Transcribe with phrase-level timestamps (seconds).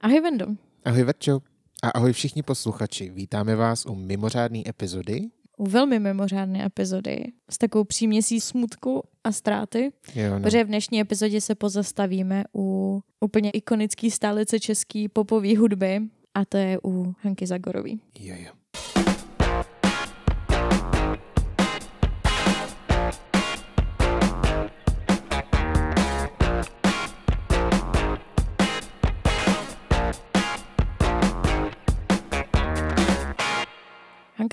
[0.00, 0.46] Ahoj Vendo.
[0.84, 1.40] Ahoj Verčo.
[1.82, 3.10] A ahoj všichni posluchači.
[3.10, 5.28] Vítáme vás u mimořádné epizody.
[5.56, 9.92] U velmi mimořádné epizody s takovou příměsí smutku a ztráty.
[10.14, 10.40] Jo, no.
[10.40, 16.00] Protože v dnešní epizodě se pozastavíme u úplně ikonické stálice české popové hudby
[16.34, 18.00] a to je u Hanky Zagorový.
[18.20, 18.52] Jo, jo.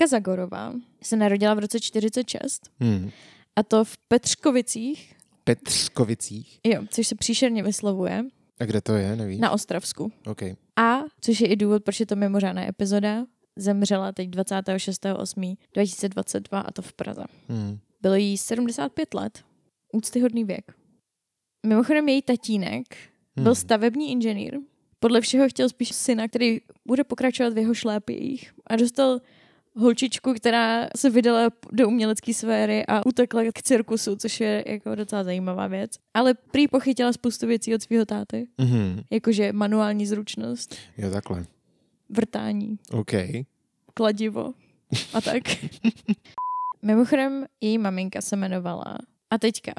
[0.00, 3.10] Hanka Zagorová se narodila v roce 46 Hmm.
[3.56, 6.60] a to v Petřkovicích, Petřkovicích.
[6.66, 8.24] jo, což se příšerně vyslovuje,
[8.60, 9.38] A kde to je, nevíš?
[9.40, 10.12] na Ostravsku.
[10.26, 10.42] OK.
[10.76, 13.26] A, což je i důvod, proč je to mimořádná epizoda,
[13.56, 17.24] zemřela teď 26.8.2022 a to v Praze.
[17.48, 17.78] Hmm.
[18.02, 19.44] Bylo jí 75 let.
[19.92, 20.72] Úctyhodný věk.
[21.66, 22.96] Mimochodem její tatínek
[23.36, 23.44] Hmm.
[23.44, 24.58] byl stavební inženýr.
[25.00, 29.20] Podle všeho chtěl spíš syna, který bude pokračovat v jeho šlépích a dostal
[29.78, 35.24] holčičku, která se vydala do umělecké sféry a utekla k cirkusu, což je jako docela
[35.24, 35.90] zajímavá věc.
[36.14, 39.02] Ale prý pochytila spoustu věcí od svého táty, Mhm.
[39.10, 41.46] jakože manuální zručnost, Jo, takhle.
[42.08, 43.12] vrtání, OK.
[43.94, 44.52] kladivo
[45.14, 45.42] a tak.
[46.82, 48.98] Mimochodem, její maminka se jmenovala,
[49.30, 49.72] a teďka,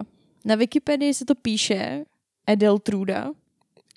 [0.46, 2.06] na Wikipedii se to píše
[2.48, 3.32] Edeltruda,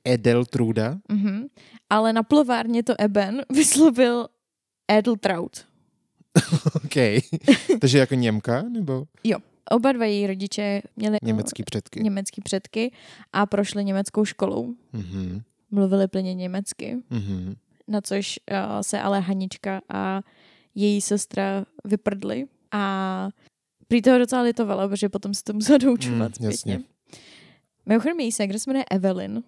[0.05, 0.98] Edeltruda.
[1.09, 1.47] mhm,
[1.91, 4.27] ale na plovárně to Eben vyslovil
[4.89, 5.66] Edeltraut.
[6.75, 7.22] OK.
[7.80, 9.05] Takže jako Němka, nebo
[9.70, 12.00] Oba dva její rodiče měli německý předky?
[12.02, 12.92] německý předky
[13.33, 14.75] a prošli německou školou.
[14.92, 15.42] Mhm.
[15.70, 17.55] Mluvili plně německy, Mhm.
[17.88, 20.20] na což uh, se ale Hanička a
[20.75, 23.28] její sestra vyprdly a
[23.88, 26.80] prý toho docela litovala, protože potom se to musela doučovat Mm, jasně.
[27.86, 29.42] Mimochodem její segra se jmenuje Evelyn.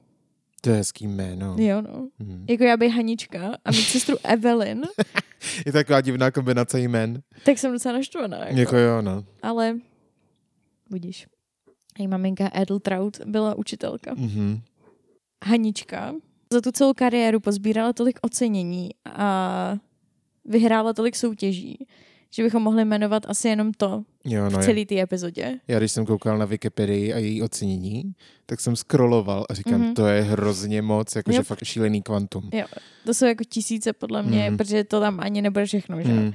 [0.65, 1.57] To je hezký jméno.
[1.59, 2.09] Jo, no.
[2.19, 2.45] Mhm.
[2.49, 4.83] Jako já bych Hanička a mít sestru Evelyn,
[5.67, 7.23] Je taková divná kombinace jmen.
[7.45, 8.39] tak jsem docela naštvaná.
[8.39, 8.61] Jako.
[8.61, 9.25] Jako jo, no.
[9.43, 9.77] Ale
[10.91, 11.27] budíš.
[11.99, 14.15] Její maminka Edeltraut byla učitelka.
[14.15, 14.61] Mhm.
[15.45, 16.15] Hanička
[16.53, 19.77] za tu celou kariéru pozbírala tolik ocenění a
[20.45, 21.87] vyhrála tolik soutěží,
[22.35, 24.59] že bychom mohli jmenovat asi jenom to Jo, no.
[24.59, 25.59] v celé té epizodě.
[25.69, 28.03] Já když jsem koukal na Wikipedii a její ocenění,
[28.47, 29.95] tak jsem scrolloval a říkám, Mhm.
[29.95, 31.47] to je hrozně moc, jakože Yep.
[31.47, 32.51] fakt šílený kvantum.
[33.07, 34.57] To jsou jako tisíce podle mě, Mhm.
[34.57, 36.13] protože to tam ani nebude všechno, že?
[36.13, 36.33] Mm.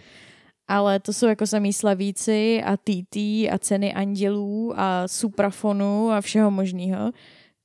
[0.67, 6.51] Ale to jsou jako samý slavíci a TT a ceny andělů a suprafonu a všeho
[6.51, 7.11] možného.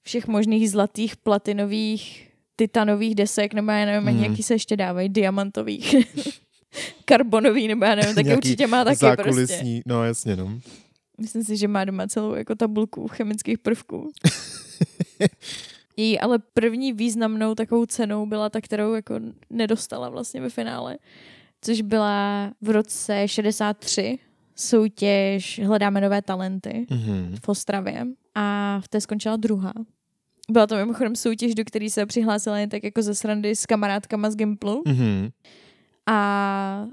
[0.03, 4.17] Všech možných zlatých, platinových, titanových desek, nebo já nevím, Mhm.
[4.19, 4.25] mm.
[4.25, 5.95] jaký se ještě dávají, diamantových,
[7.05, 9.07] karbonový, nebo já nevím, taky určitě má taky prostě.
[9.07, 10.59] Zákulisní, no jasně, no.
[11.21, 14.11] Myslím si, že má doma celou jako tabulku chemických prvků.
[15.97, 19.15] Její ale první významnou takovou cenou byla ta, kterou jako
[19.51, 20.97] nedostala vlastně ve finále,
[21.61, 24.19] což byla v roce 63
[24.57, 27.37] soutěž Hledáme nové talenty Mhm.
[27.45, 29.73] v Ostravě a v té skončila druhá.
[30.51, 34.31] Byla to mimochodem soutěž, do které se přihlásila jen tak jako ze srandy s kamarádkama
[34.31, 35.29] z Gimplu Mhm.
[36.07, 36.87] A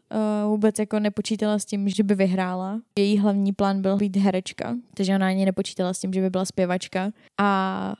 [0.45, 2.81] uh, vůbec jako nepočítala s tím, že by vyhrála.
[2.97, 6.45] Její hlavní plán byl být herečka, takže ona ani nepočítala s tím, že by byla
[6.45, 7.93] zpěvačka a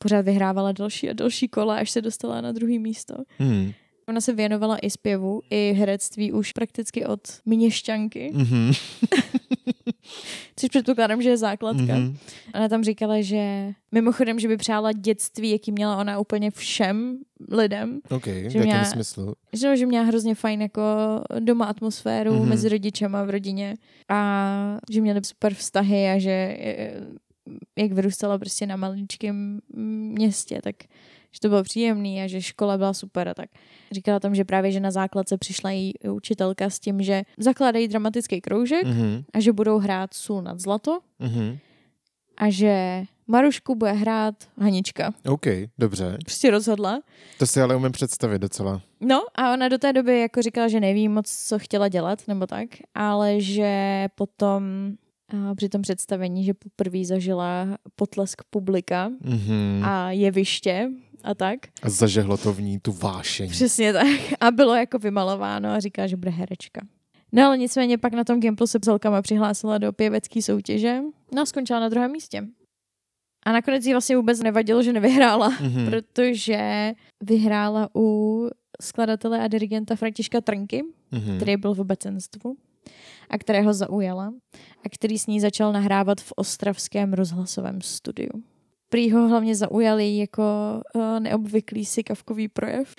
[0.00, 3.14] pořád vyhrávala další a další kola, až se dostala na druhý místo.
[3.38, 3.72] Mhm.
[4.08, 8.72] Ona se věnovala i zpěvu, i herectví už prakticky od měšťanky, Mhm.
[10.56, 11.94] což předpokládám, že je základka.
[11.96, 12.16] Mhm.
[12.54, 17.18] Ona tam říkala, že mimochodem, že by přála dětství, jaký měla ona úplně všem
[17.50, 19.34] lidem, OK, v Že jakém mě- smyslu?
[19.52, 20.82] že, že měla hrozně fajn jako
[21.38, 22.42] doma atmosféru Mhm.
[22.42, 22.48] mm-hmm.
[22.48, 23.74] mezi rodičema v rodině
[24.08, 26.92] a že měli super vztahy a že eh,
[27.78, 29.60] jak vyrůstala prostě na maličkém
[30.14, 30.74] městě, tak
[31.32, 33.50] že to bylo příjemný a že škola byla super a tak.
[33.92, 38.40] Říkala tam, že právě, že na základce přišla její učitelka s tím, že zakládají dramatický
[38.40, 39.24] kroužek Mhm.
[39.34, 41.58] a že budou hrát sůl nad zlato Mhm.
[42.36, 45.14] a že Marušku bude hrát Hanička.
[45.28, 45.46] OK,
[45.78, 46.18] dobře.
[46.24, 47.00] Prostě rozhodla.
[47.38, 48.80] To si ale umím představit docela.
[49.00, 52.46] No a ona do té doby jako říkala, že neví moc, co chtěla dělat, nebo
[52.46, 54.62] tak, ale že potom
[55.56, 57.66] při tom představení, že poprvé zažila
[57.96, 59.82] potlesk publika Mhm.
[59.84, 60.90] a jeviště
[61.24, 61.58] a tak.
[61.82, 63.50] A zažehlo to v ní tu vášeň.
[63.50, 64.06] Přesně tak.
[64.40, 66.80] A bylo jako vymalováno a říká, že bude herečka.
[67.32, 71.00] No ale nicméně pak na tom Gimplu se celkama přihlásila do pěvecké soutěže.
[71.34, 72.46] No a skončila na druhém místě.
[73.46, 75.86] A nakonec jí vlastně vůbec nevadilo, že nevyhrála, Mhm.
[75.90, 76.92] protože
[77.24, 78.48] vyhrála u
[78.82, 80.82] skladatele a dirigenta Františka Trnky,
[81.12, 81.36] Mhm.
[81.36, 82.56] který byl v obecenstvu
[83.30, 84.32] a kterého zaujala
[84.84, 88.30] a který s ní začal nahrávat v ostravském rozhlasovém studiu.
[88.90, 90.42] prý ho hlavně zaujali jako
[90.94, 92.94] uh, neobvyklý sikavkový projev.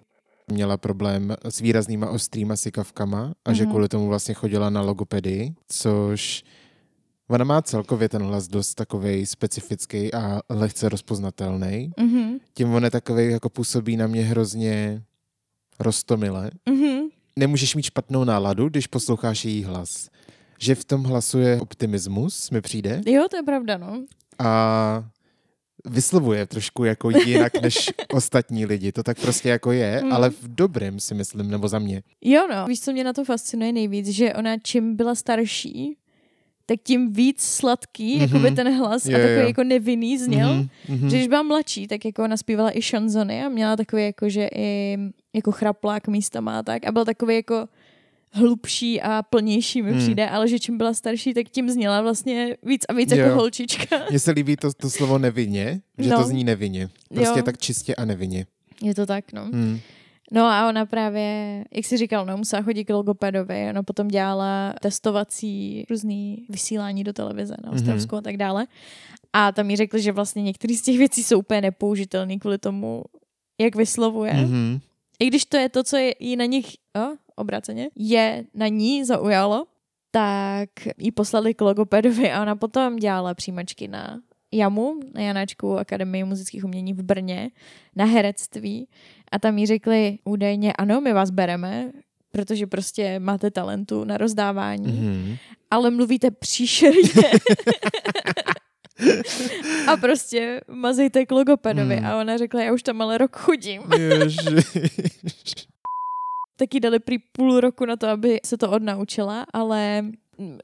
[0.52, 3.54] Měla problém s výraznýma ostrýma sikavkama a mm-hmm.
[3.56, 3.72] že Mhm.
[3.72, 6.44] kvůli tomu vlastně chodila na logopedii, což
[7.30, 11.92] ona má celkově ten hlas dost takovej specifický a lehce rozpoznatelný.
[12.00, 15.04] Mhm, Tím on je takovej, jako působí na mě hrozně
[15.80, 16.52] roztomile.
[16.70, 16.99] mhm.
[17.40, 20.10] Nemůžeš mít špatnou náladu, když posloucháš její hlas.
[20.60, 23.02] Že v tom hlasu je optimismus, mi přijde.
[23.06, 24.04] Jo, to je pravda, no.
[24.40, 25.04] a
[25.86, 28.92] vyslovuje trošku jako jinak než ostatní lidi.
[28.92, 30.14] To tak prostě jako je, Mm.
[30.14, 32.04] ale v dobrém si myslím, nebo za mě.
[32.22, 32.66] Jo, no.
[32.68, 35.98] Víš, co mě na to fascinuje nejvíc, že ona čím byla starší,
[36.70, 38.26] tak tím víc sladký, Mhm.
[38.26, 38.34] mm-hmm.
[38.36, 39.48] jakoby ten hlas Jo, a takový jo.
[39.48, 40.54] jako nevinný zněl.
[40.54, 41.10] Mhm, mhm.
[41.10, 44.50] Že když byla mladší, tak jako ona zpívala i šanzony a měla takový jako, že
[44.56, 44.98] i
[45.34, 47.68] jako chraplák místama a tak a byl takový jako
[48.32, 50.00] hlubší a plnější mi Hmm.
[50.00, 53.18] přijde, ale že čím byla starší, tak tím zněla vlastně víc a víc Jo.
[53.18, 53.98] jako holčička.
[54.10, 56.18] Mně se líbí to, to slovo nevinně, že No.
[56.18, 56.90] to zní nevinně.
[57.14, 57.46] Prostě Jo.
[57.46, 58.46] tak čistě a nevinně.
[58.82, 59.44] Je to tak, no.
[59.46, 59.80] Hmm.
[60.32, 64.74] No a ona právě, jak jsi říkal, no, musela chodit k logopedovi, ona potom dělala
[64.82, 68.68] testovací různý vysílání do televize na Ostravsku a tak dále.
[69.34, 73.04] A tam jí řekli, že vlastně některé z těch věcí jsou úplně nepoužitelné kvůli tomu,
[73.62, 74.34] jak vyslovuje.
[74.34, 74.80] Mhm.
[75.20, 76.66] I když to je to, co je jí na nich,
[76.96, 79.66] o, obráceně, je na ní zaujalo,
[80.12, 84.20] tak jí poslali k logopedovi a ona potom dělala přijímačky na
[84.52, 87.52] JAMu, na Janáčku Akademii muzických umění v Brně,
[87.96, 88.88] na herectví
[89.32, 91.92] a tam jí řekli údajně, ano, my vás bereme,
[92.32, 95.36] protože prostě máte talentu na rozdávání, Mhm.
[95.72, 97.02] ale mluvíte příšerně.
[99.88, 101.96] a prostě mazejte k logopedovi.
[101.96, 102.06] Hmm.
[102.06, 103.82] A ona řekla, já už tam ale rok chodím.
[106.58, 110.06] Taky dali prý půl roku na to, aby se to odnaučila, ale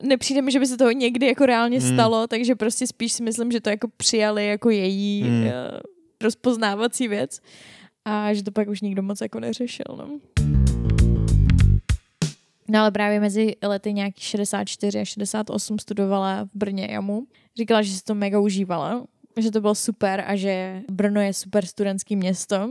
[0.04, 1.94] nepřijde mi, že by se to někdy jako reálně Hmm.
[1.94, 5.30] stalo, takže prostě spíš si myslím, že to jako přijali jako její uh,
[6.24, 7.40] rozpoznávací věc
[8.06, 10.20] a že to pak už nikdo moc jako neřešil, no.
[12.68, 17.28] No ale právě mezi lety nějaký 64 a 68 studovala v Brně JAMu.
[17.58, 19.06] Říkala, že si to mega užívala,
[19.38, 22.70] že to bylo super a že Brno je super studentský město,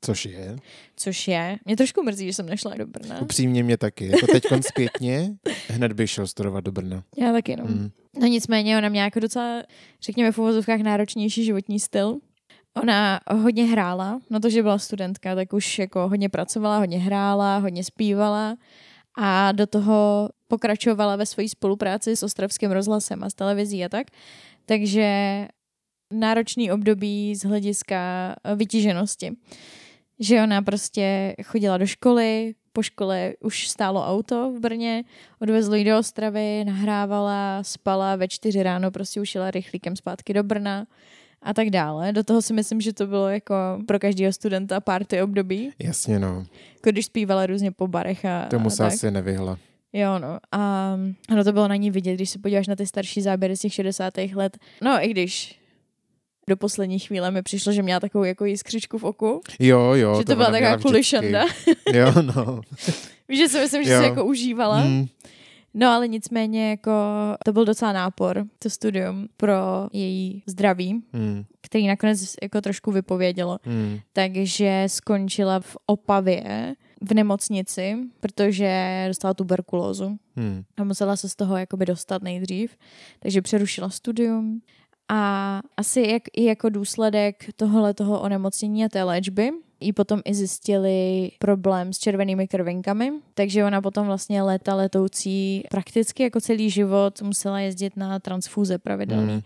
[0.00, 0.56] Což je.
[0.96, 1.58] což je.
[1.64, 3.20] Mě trošku mrzí, že jsem nešla do Brna.
[3.20, 4.06] Upřímně mě taky.
[4.06, 5.30] Jako teď zpětně,
[5.68, 7.02] hned bych šel studovat do Brna.
[7.16, 7.64] Já taky, no.
[7.64, 7.90] Mm.
[8.20, 9.62] No nicméně ona měla jako docela,
[10.02, 12.18] řekněme v uvozovkách, náročnější životní styl.
[12.76, 17.58] Ona hodně hrála, na to, že byla studentka, tak už jako hodně pracovala, hodně hrála,
[17.58, 18.56] hodně zpívala
[19.18, 24.06] a do toho pokračovala ve své spolupráci s Ostravským rozhlasem a s televizí a tak.
[24.66, 25.46] Takže
[26.12, 29.32] náročný období z hlediska vytíženosti.
[30.20, 35.04] Že ona prostě chodila do školy, po škole už stálo auto v Brně,
[35.40, 40.42] odvezlo ji do Ostravy, nahrávala, spala, ve čtyři ráno prostě už jela rychlíkem zpátky do
[40.42, 40.86] Brna
[41.42, 42.12] a tak dále.
[42.12, 43.54] Do toho si myslím, že to bylo jako
[43.86, 48.70] pro každého studenta party období, Jasně no, jako když zpívala různě po barech a, tomu
[48.70, 49.58] se asi nevyhla.
[49.92, 50.38] Jo, no.
[50.52, 50.92] A
[51.32, 53.74] ono to bylo na ní vidět, když se podíváš na ty starší záběry z těch
[53.74, 54.14] 60.
[54.34, 54.58] let.
[54.82, 55.60] No, i když
[56.48, 59.40] do poslední chvíle mi přišlo, že měla takovou jako jiskřičku v oku.
[59.58, 60.18] Jo, jo.
[60.18, 61.46] že to, byla ona taková kulišanda.
[61.92, 62.60] Jo, no.
[63.28, 64.00] Víš, že si myslím, že Jo.
[64.00, 64.84] se jako užívala.
[64.84, 65.06] Mm.
[65.74, 66.92] No ale nicméně jako
[67.44, 69.54] to byl docela nápor, to studium pro
[69.92, 71.44] její zdraví, Mm.
[71.60, 73.58] který nakonec jako trošku vypovědělo.
[73.66, 73.98] Mm.
[74.12, 80.62] Takže skončila v Opavě v nemocnici, protože dostala tuberkulózu Mm.
[80.76, 82.76] a musela se z toho jakoby dostat nejdřív.
[83.20, 84.62] Takže přerušila studium
[85.08, 90.34] a asi jak, i jako důsledek tohle toho onemocnění a té léčby jí potom i
[90.34, 97.22] zjistili problém s červenými krvinkami, takže ona potom vlastně léta letoucí prakticky jako celý život
[97.22, 99.40] musela jezdit na transfúze pravidelný, Mm.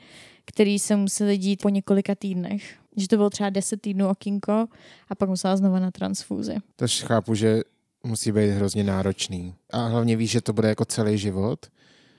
[0.45, 2.75] který se museli dít po několika týdnech.
[2.97, 4.67] Že to bylo třeba 10 týdnů okinko
[5.09, 6.57] a pak musela znova na transfúzi.
[6.77, 7.61] Tož chápu, že
[8.05, 9.55] musí být hrozně náročný.
[9.73, 11.67] A hlavně víš, že to bude jako celý život.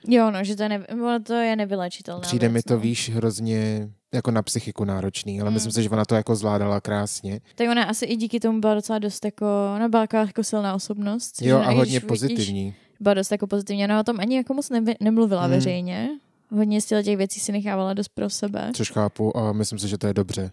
[0.08, 0.86] Jo, no, že to je, ne,
[1.22, 2.20] to je nevylečitelné.
[2.22, 2.80] Přijde věc, mi to, no.
[2.80, 5.54] víš, hrozně jako na psychiku náročný, ale Mm.
[5.54, 7.40] myslím si, že ona to jako zvládala krásně.
[7.54, 9.46] Tak ona asi i díky tomu byla docela dost jako,
[9.76, 11.42] ona byla jako silná osobnost.
[11.42, 12.74] Jo, a hodně vidíš, pozitivní.
[13.00, 15.50] Byla dost jako pozitivní, ona o tom ani jako moc nevy, nemluvila Mm.
[15.50, 16.08] veřejně.
[16.50, 18.70] Hodně z těch věcí si nechávala dost pro sebe.
[18.74, 20.50] Což chápu a myslím si, že to je dobře.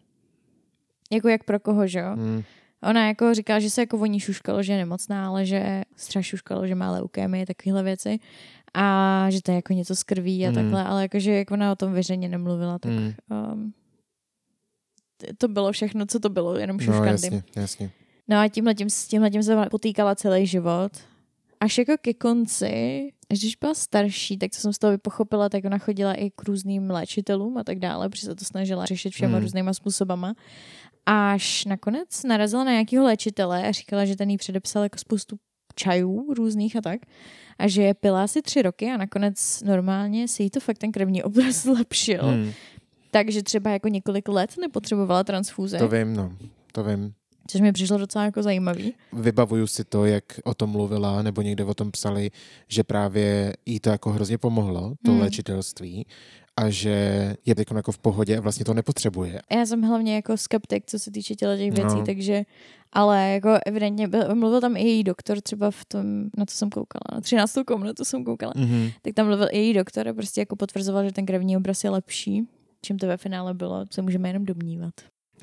[1.12, 2.16] Jako jak pro koho, že jo?
[2.16, 2.44] Mm.
[2.84, 6.22] Ona jako říkala, že se jako o ní šuškalo, že je nemocná, ale že třeba
[6.24, 8.20] šuškalo, že má leukémii, takovéhle věci.
[8.74, 10.56] A že to je jako něco z krví a Mm.
[10.56, 13.14] takhle, ale jakože jak ona o tom veřejně nemluvila, tak Mm.
[13.54, 13.74] um,
[15.38, 17.12] to bylo všechno, co to bylo, jenom No šuškandy.
[17.12, 17.92] jasně, jasně.
[18.28, 20.92] No a tímhle tím, s tímhle tím se potýkala celý život.
[21.60, 25.66] Až jako ke konci Až když byla starší, tak co jsem z toho pochopila, tak
[25.66, 29.34] ona chodila i k různým léčitelům a tak dále, protože se to snažila řešit všema
[29.34, 29.44] Hmm.
[29.44, 30.34] různýma způsobama.
[31.06, 35.36] Až nakonec narazila na nějakého léčitele a říkala, že ten jí předepsal jako spoustu
[35.76, 37.02] čajů různých a tak.
[37.60, 40.92] A že je pila asi tři roky a nakonec normálně si jí to fakt ten
[40.92, 42.24] krevní obraz zlepšil.
[42.26, 42.52] Hmm,
[43.12, 46.32] Takže třeba jako několik let nepotřebovala transfúze, to vím, no.
[46.72, 47.14] To vím.
[47.48, 48.94] což mi přišlo docela jako zajímavý.
[49.14, 52.32] Vybavuju si to, jak o tom mluvila, nebo někde o tom psali,
[52.68, 55.22] že právě jí to jako hrozně pomohlo, to Hmm.
[55.22, 56.06] léčitelství,
[56.58, 59.42] a že je teď jako v pohodě a vlastně to nepotřebuje.
[59.52, 62.06] Já jsem hlavně jako skeptik, co se týče těle těch věcí, No.
[62.06, 62.44] takže,
[62.94, 66.04] ale jako evidentně byl, mluvil tam i její doktor třeba v tom,
[66.38, 67.64] na to jsem koukala, na 13.
[67.68, 68.90] komnatu jsem koukala, Mhm.
[69.02, 71.90] tak tam mluvil i její doktor a prostě jako potvrzoval, že ten krevní obraz je
[71.90, 72.48] lepší,
[72.82, 74.94] čím to ve finále bylo, se můžeme jenom domnívat.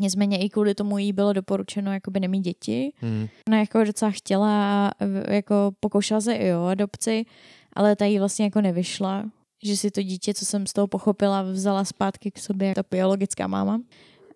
[0.01, 2.93] Nicméně i kvůli tomu jí bylo doporučeno jakoby nemít děti.
[2.97, 3.29] Hmm.
[3.49, 4.91] Ona jako docela chtěla,
[5.29, 7.25] jako pokoušela se i o adopci,
[7.73, 9.25] ale ta jí vlastně jako nevyšla.
[9.63, 13.47] Že si to dítě, co jsem z toho pochopila, vzala zpátky k sobě ta biologická
[13.47, 13.81] máma.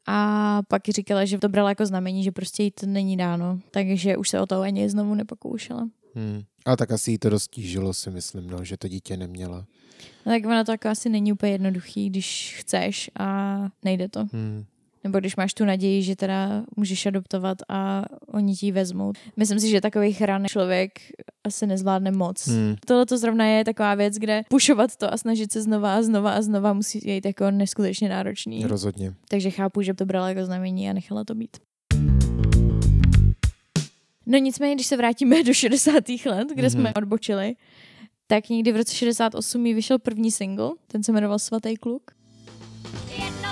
[0.07, 3.61] A pak říkala, že to brala jako znamení, že prostě jí to není dáno.
[3.71, 5.89] Takže už se o to ani znovu nepokoušela.
[6.15, 6.43] Hmm.
[6.65, 9.67] Ale tak asi jí to dost tížilo, si myslím, no, že to dítě neměla.
[10.27, 14.27] No, tak ono to jako asi není úplně jednoduchý, když chceš a nejde to.
[14.33, 14.65] Hmm.
[15.05, 19.13] Nebo když máš tu naději, že teda můžeš adoptovat a oni ti ji vezmou.
[19.37, 20.91] Myslím si, že takových ran člověk
[21.45, 22.49] asi nezvládne moc.
[22.49, 22.77] Hmm.
[22.87, 26.31] Tohle to zrovna je taková věc, kde pušovat to a snažit se znova a znova
[26.33, 28.65] a znova musí být jako neskutečně náročný.
[28.65, 29.15] Rozhodně.
[29.29, 31.57] Takže chápu, že to brala jako znamení a nechala to být.
[34.27, 36.27] No nicméně, když se vrátíme do 60.
[36.27, 36.71] let, kde Mhm.
[36.71, 37.55] jsme odbočili,
[38.27, 42.03] tak někdy v roce 68 jí vyšel první single, ten se jmenoval Svatý kluk.
[43.25, 43.44] Jednou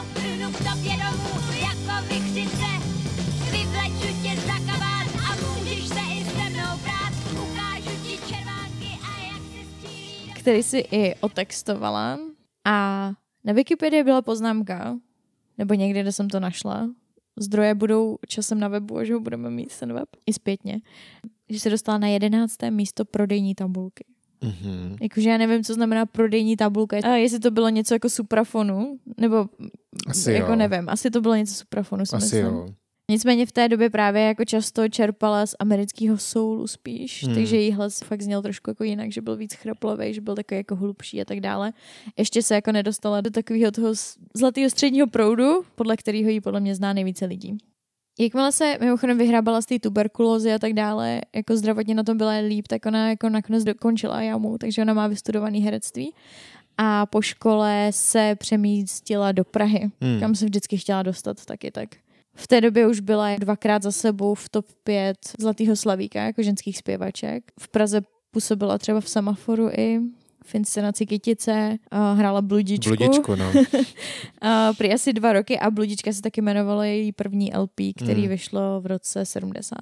[10.43, 12.19] který si i otextovala
[12.65, 13.09] a
[13.45, 14.99] na Wikipedii byla poznámka,
[15.59, 16.91] nebo někde, kde jsem to našla,
[17.39, 20.81] zdroje budou časem na webu, až ho budeme mít ten web, i zpětně,
[21.49, 24.05] že se dostala na jedenácté místo prodejní tabulky.
[24.43, 24.97] Mhm.
[25.03, 26.97] Jakože já nevím, co znamená prodejní tabulka.
[27.05, 29.47] A jestli to bylo něco jako suprafonu, nebo
[30.07, 30.57] Asi jako jo.
[30.57, 32.45] nevím, asi to bylo něco suprafonu, si Asi myslím.
[32.45, 32.67] jo.
[33.13, 37.35] Nicméně v té době právě jako často čerpala z amerického soulu spíš, Hmm.
[37.35, 40.57] takže její hlas fakt zněl trošku jako jinak, že byl víc chraplavý, že byl takový
[40.59, 41.73] jako hlubší a tak dále.
[42.19, 43.89] Ještě se jako nedostala do takového toho
[44.35, 47.59] zlatého středního proudu, podle kterého jí podle mě zná nejvíce lidí.
[48.19, 52.33] Jakmile se mimochodem vyhrábala z té tuberkulózy a tak dále, jako zdravotně na tom byla
[52.33, 56.15] líp, tak ona jako nakonec dokončila jamu, takže ona má vystudovaný herectví.
[56.79, 60.21] A po škole se přemístila do Prahy, Hmm.
[60.21, 61.89] kam se vždycky chtěla dostat taky tak.
[62.35, 66.79] V té době už byla dvakrát za sebou v top 5 Zlatého slavíka jako ženských
[66.79, 67.53] zpěvaček.
[67.61, 70.01] V Praze působila třeba v Samaforu i
[70.45, 72.97] v inscenaci Kytice, a hrála Bludičku.
[72.97, 73.53] Bludičku, no.
[74.43, 78.29] A prý asi dva roky a Bludička se taky jmenovala její první LP, který Hmm.
[78.31, 79.77] vyšlo v roce 70.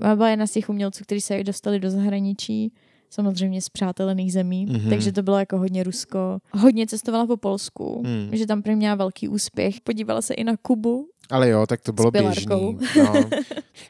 [0.00, 2.72] A Byla jedna z těch umělců, kteří se dostali do zahraničí,
[3.10, 4.90] samozřejmě z přátelených zemí, Mhm.
[4.90, 6.38] takže to bylo jako hodně Rusko.
[6.52, 8.28] Hodně cestovala po Polsku, Hmm.
[8.36, 9.80] že tam prý měla velký úspěch.
[9.80, 12.78] Podívala se i na Kubu, Ale jo, tak to bylo běžný.
[12.96, 13.24] No.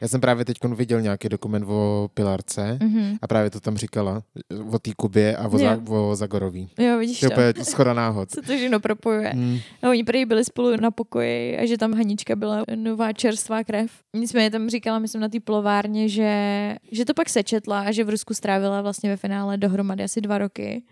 [0.01, 3.17] Já jsem právě teď viděl nějaký dokument o Pilarce Mhm.
[3.21, 4.23] a právě to tam říkala
[4.71, 6.69] o té Kubě a o, za, o Zagorový.
[6.79, 7.41] Jo, vidíš To to.
[7.41, 8.31] je schoda náhod.
[8.31, 9.29] Se to všechno propojuje.
[9.29, 9.57] Hmm.
[9.83, 13.91] A oni prý byli spolu na pokoji a že tam Hanička byla nová čerstvá krev.
[14.13, 18.09] Nicméně tam říkala, myslím, na té plovárně, že, že to pak sečetla a že v
[18.09, 20.83] Rusku strávila vlastně ve finále dohromady asi dva roky.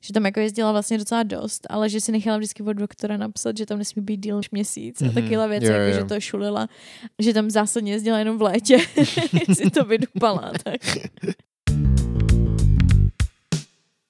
[0.00, 3.56] Že tam jako jezdila vlastně docela dost, ale že si nechala vždycky od doktora napsat,
[3.56, 5.00] že tam nesmí být díl než měsíc.
[5.00, 5.10] Mhm.
[5.10, 6.68] A takovéhle věci, Jo, jako, že to šulila,
[7.18, 8.78] že tam zásadně jezdila jenom v létě,
[9.54, 10.52] si to vydupala.
[10.64, 10.80] Tak.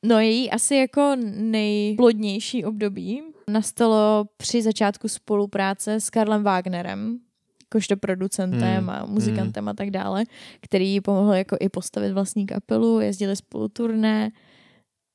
[0.07, 7.19] No její asi jako nejplodnější období nastalo při začátku spolupráce s Karlem Wagnerem,
[7.65, 10.25] jakožto producentem Hmm, a muzikantem a tak dále,
[10.61, 14.31] který jí pomohl jako i postavit vlastní kapelu, jezdili spolu turné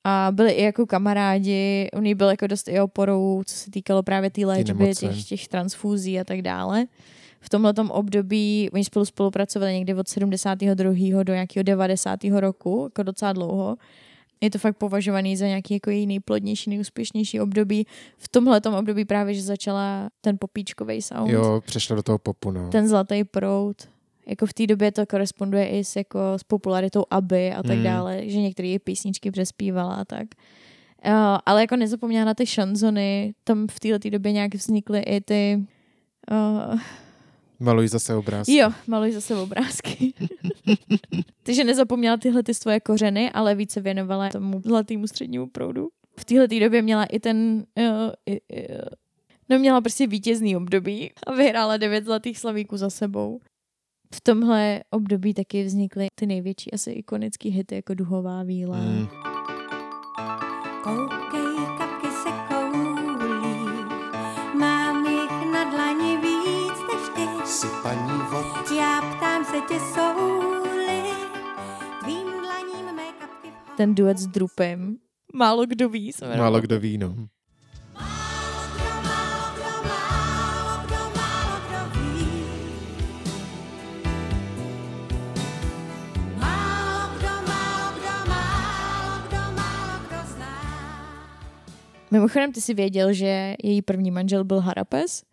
[0.04, 4.04] a byli i jako kamarádi, on jí byl jako dost i oporou, co se týkalo
[4.04, 5.08] právě té léčby, nemoci.
[5.08, 6.86] těch, těch transfúzí a tak dále.
[7.40, 11.24] V tomhle období oni spolu spolupracovali někdy od 72.
[11.24, 12.20] do nějakého 90.
[12.24, 13.76] roku, jako docela dlouho.
[14.42, 17.88] Je to fakt považovaný za nějaký jako její nejplodnější, nejúspěšnější období.
[18.18, 22.70] V tomhle období právě, že začala ten popíčkový sound, Jo, přešla do toho popu, no.
[22.70, 23.78] ten zlatý prout.
[24.28, 27.84] Jako v té době to koresponduje i s, jako, s popularitou Aby a tak Mm.
[27.84, 30.28] dále, že některé její písničky přespívala a tak.
[31.08, 31.12] Uh,
[31.46, 35.64] ale jako nezapomněla na ty šanzony, tam v této době nějak vznikly i ty...
[36.32, 36.80] Uh,
[37.60, 38.56] Maluj zase obrázky.
[38.56, 40.14] jo, maluj zase obrázky.
[41.44, 45.90] Takže nezapomněla tyhle ty svoje kořeny, ale více věnovala tomu zlatýmu střednímu proudu.
[46.20, 47.66] V téhle době měla i ten...
[47.80, 47.86] Uh,
[48.30, 48.38] uh,
[49.50, 53.40] no měla prostě vítězný období a vyhrála devět zlatých slavíků za sebou.
[54.14, 58.78] V tomhle období taky vznikly ty největší asi ikonické hity jako Duhová víla.
[58.78, 59.08] Mm.
[60.84, 63.66] Koukej, kapky se koulí,
[64.60, 67.46] mám jich na dlani víc než ty.
[67.46, 71.02] Sypaní vod, Já ptám se tě, souli,
[72.04, 73.78] tvým dlaním mé kapky vhodí.
[73.78, 74.98] Ten duet s Drupem.
[75.34, 76.12] Málo kdo ví.
[76.38, 77.16] Málo kdo ví, no.
[92.14, 95.24] Mimochodem, ty si věděl, že její první manžel byl Harapes?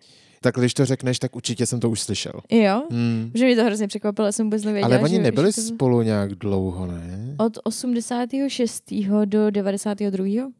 [0.40, 2.32] Tak když to řekneš, tak určitě jsem to už slyšel.
[2.50, 2.82] Jo?
[2.90, 3.30] Hmm.
[3.34, 4.94] Že mě to hrozně překvapilo, jsem vůbec nevěděla.
[4.94, 5.62] Ale oni že, nebyli že to...
[5.62, 7.34] spolu nějak dlouho, ne?
[7.38, 8.84] Od 86.
[9.24, 10.50] do 92.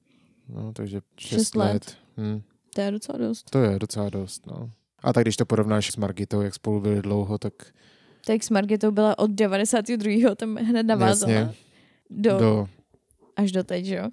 [0.49, 1.73] No, takže Šest 6 let.
[1.73, 1.97] let.
[2.17, 2.43] Hmm.
[2.75, 3.51] To je docela dost.
[3.51, 4.71] To je docela dost, no.
[5.03, 7.53] A tak když to porovnáš s Margitou, jak spolu byli dlouho, tak
[8.27, 10.35] Tak s Margitou byla od 92.
[10.35, 11.33] tam hned navázala.
[11.33, 11.55] jasně,
[12.11, 12.69] Do, do...
[13.37, 14.09] Až do teď, jo.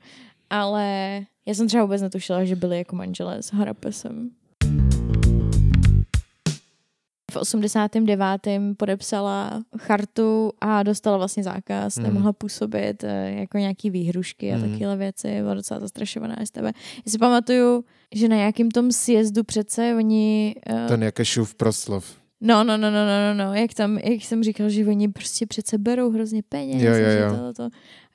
[0.50, 4.30] Ale já jsem třeba vůbec netušila, že byli jako manželé s Harapesem.
[7.32, 8.42] V 89.
[8.77, 12.08] podepsala chartu a dostala vlastně zákaz, Mhm.
[12.08, 16.62] nemohla působit eh, jako nějaký výhrušky a takovéhle věci, byla docela zastrašovaná STB.
[16.66, 16.72] Já
[17.12, 17.84] si pamatuju,
[18.16, 20.56] že na nějakým tom sjezdu přece oni...
[20.70, 22.16] eh, ten Jakešův proslov.
[22.41, 25.46] No, no, no, no, no, no, no, jak tam, jak jsem říkal, že oni prostě
[25.46, 26.82] přece berou hrozně peněz.
[26.84, 27.29] Jo, a jo, že jo.
[27.32, 27.63] tohleto.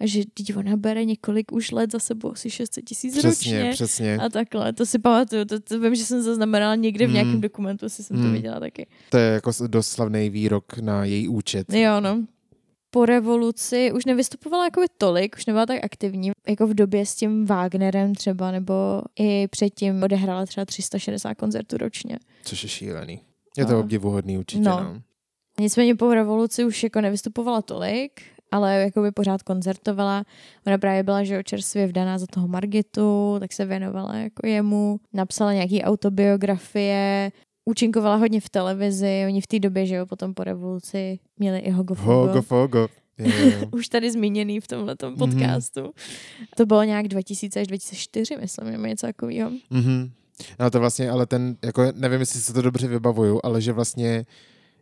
[0.00, 3.70] A že teď ona bere několik už let za sebou, asi 600 tisíc Přesně, ročně.
[3.72, 4.16] přesně.
[4.16, 7.14] A takhle, to si pamatuju, to, to vím, že jsem zaznamenala někde v Mm.
[7.14, 8.32] nějakém dokumentu, asi jsem to Mm.
[8.32, 8.86] viděla taky.
[9.10, 11.72] To je jako dost slavný výrok na její účet.
[11.72, 12.24] Jo, no.
[12.90, 17.46] Po revoluci už nevystupovala jako tolik, už nebyla tak aktivní, jako v době s tím
[17.46, 18.74] Wagnerem třeba, nebo
[19.20, 22.18] i předtím odehrála třeba 360 koncertů ročně.
[22.44, 23.20] Což je šílený.
[23.58, 23.80] Je to No.
[23.80, 24.80] obdivuhodný určitě, No.
[24.84, 25.02] no.
[25.60, 30.24] Nicméně po revoluci už jako nevystupovala tolik, ale jako by pořád koncertovala.
[30.66, 35.00] Ona právě byla, že čerstvě vdaná za toho Margitu, tak se věnovala jako jemu.
[35.12, 37.32] Napsala nějaký autobiografie,
[37.64, 39.22] účinkovala hodně v televizi.
[39.26, 42.12] Oni v té době, že jo, potom po revoluci měli i Hogo Fogo.
[42.26, 42.88] Hogo, fogo.
[43.18, 43.66] Jo, jo.
[43.72, 45.16] Už tady zmíněný v tomhle Mhm.
[45.16, 45.92] podcastu.
[46.56, 49.50] To bylo nějak 2000 až 2004, myslím, nebo něco takového.
[49.70, 50.10] Mhm.
[50.60, 54.26] No to vlastně, ale ten, jako nevím, jestli se to dobře vybavuju, ale že vlastně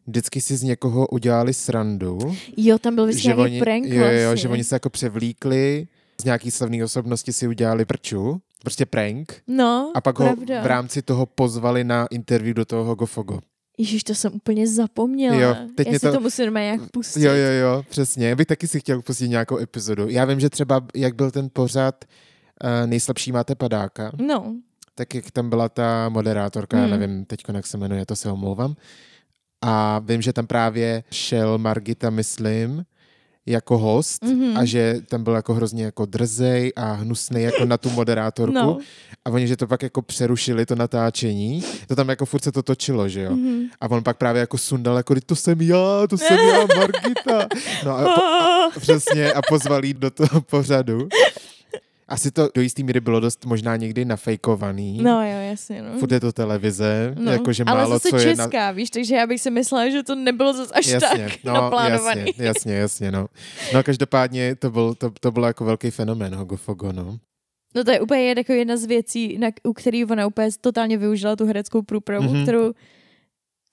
[0.07, 2.19] vždycky si z někoho udělali srandu.
[2.57, 4.37] Jo, tam byl vždycky nějaký oni, prank jo, jo, vlastně.
[4.37, 5.87] že oni se jako převlíkli,
[6.21, 10.57] z nějaký slavné osobnosti si udělali prču, prostě prank, No, a pak pravda.
[10.59, 13.39] ho v rámci toho pozvali na interview do toho Gofogo.
[13.79, 15.37] Ježíš, to jsem úplně zapomněla.
[15.37, 16.13] Jo, teď Já si to...
[16.13, 17.23] to- musím nějak pustit.
[17.23, 18.29] Jo, jo, jo, přesně.
[18.29, 20.09] Já bych taky si chtěl pustit nějakou epizodu.
[20.09, 24.55] Já vím, že třeba, jak byl ten pořad uh, Nejslabší máte padáka, No,
[25.01, 26.89] tak jak tam byla ta moderátorka, Hmm.
[26.91, 28.75] já nevím teď, jak se jmenuje, to se omlouvám.
[29.63, 32.85] A vím, že tam právě šel Margita, myslím,
[33.47, 34.57] jako host Mhm.
[34.57, 38.55] a že tam byl jako hrozně jako drzej a hnusný jako na tu moderátorku.
[38.55, 38.79] no.
[39.25, 42.63] A oni, že to pak jako přerušili to natáčení, to tam jako furt se to
[42.63, 43.31] točilo, že jo.
[43.31, 43.63] Mhm.
[43.81, 47.47] A on pak právě jako sundal, jako "Teď to jsem já, to jsem já, Margita.
[47.85, 51.09] No a, po, a přesně a pozval jí do toho pořadu.
[52.11, 54.99] Asi to do jistý míry bylo dost možná někdy nafejkovaný.
[55.03, 55.99] No jo, jasně, no.
[55.99, 57.33] Furt je to televize, no.
[57.33, 58.71] jakože Ale málo zase co je česká, na...
[58.73, 62.21] víš, takže já bych si myslela, že to nebylo zase až Jasně, tak no, naplánovaný.
[62.21, 63.27] jasně, jasně, jasně, no.
[63.75, 67.19] No každopádně to byl, to, to bylo jako velký fenomén Hogofogo, no.
[67.75, 71.37] No to je úplně jako jedna z věcí, na, u který ona úplně totálně využila
[71.37, 72.35] tu hereckou průpravu, Mhm.
[72.35, 72.43] mm-hmm.
[72.43, 72.73] kterou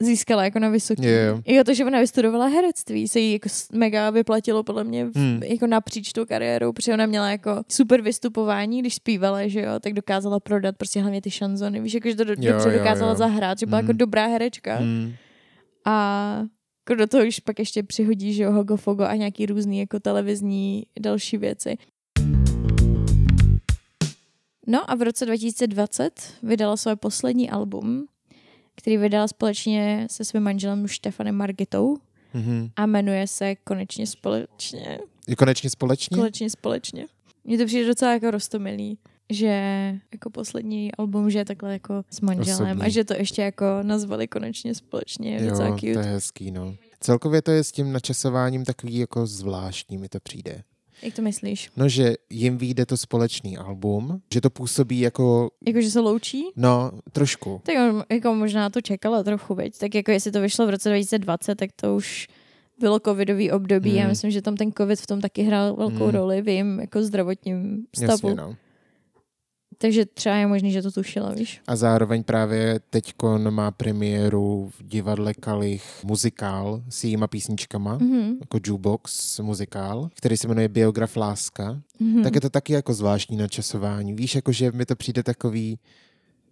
[0.03, 1.03] získala jako na vysoký.
[1.05, 1.63] Jo, jo.
[1.63, 5.43] To, že ona vystudovala herectví, se jí jako mega vyplatilo podle mě v, Hmm.
[5.43, 9.93] jako napříč tou kariérou, protože ona měla jako super vystupování, když zpívala, že jo, tak
[9.93, 13.11] dokázala prodat prostě hlavně ty šanzony, víš, jako, že to do, Jo, dobře jo, dokázala
[13.11, 13.17] jo.
[13.17, 13.87] zahrát, že byla Mhm.
[13.89, 14.75] jako dobrá herečka.
[14.75, 15.13] Hmm.
[15.85, 16.37] A
[16.89, 19.99] jako do toho už pak ještě přihodí, že jo, Hogo Fogo a nějaký různý jako
[19.99, 21.77] televizní další věci.
[24.67, 28.05] No a v roce 2020 vydala své poslední album,
[28.77, 31.97] který vydala společně se svým manželem Štefanem Margitou
[32.33, 32.69] Mhm.
[32.75, 34.99] a jmenuje se Konečně společně.
[35.27, 36.17] Je konečně společně?
[36.17, 37.05] Konečně společně.
[37.43, 38.97] Mně to přijde docela jako rostomilý,
[39.29, 39.47] že
[40.13, 42.81] jako poslední album, že je takhle jako s manželem Osobní.
[42.83, 45.35] a že to ještě jako nazvali Konečně společně.
[45.35, 45.87] Je Jo, docela to cute.
[45.87, 46.75] je hezký, no.
[46.99, 50.63] Celkově to je s tím načasováním takový jako zvláštní, mi to přijde.
[51.01, 51.69] Jak to myslíš?
[51.77, 56.43] No, že jim vyjde to společný album, že to působí jako, Jako, že se loučí?
[56.55, 57.61] no, trošku.
[57.63, 57.75] Tak
[58.11, 59.77] jako možná to čekala trochu, veď.
[59.77, 62.27] Tak jako jestli to vyšlo v roce 2020, tak to už
[62.79, 63.89] bylo covidový období.
[63.89, 63.99] Hmm.
[63.99, 66.13] Já myslím, že tam ten covid v tom taky hrál velkou Hmm.
[66.15, 68.11] roli v jejím jako zdravotním stavu.
[68.11, 68.55] Jasně, no.
[69.77, 71.61] Takže třeba je možný, že to tušila, víš.
[71.67, 78.37] A zároveň právě teďkon má premiéru v divadle Kalich muzikál s jejíma písničkama, Mhm.
[78.41, 81.81] jako jukebox muzikál, který se jmenuje Biograf Láska.
[81.99, 82.23] Mhm.
[82.23, 84.13] Tak je to taky jako zvláštní načasování.
[84.13, 85.79] Víš, jako že mi to přijde takový,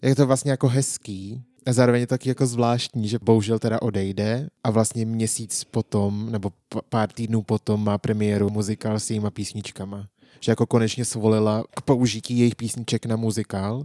[0.01, 4.49] je to vlastně jako hezký, a zároveň je taky jako zvláštní, že bohužel teda odejde
[4.63, 10.07] a vlastně měsíc potom, nebo p- pár týdnů potom má premiéru muzikál s jejíma písničkama.
[10.45, 13.83] Že jako konečně svolila k použití jejich písniček na muzikál,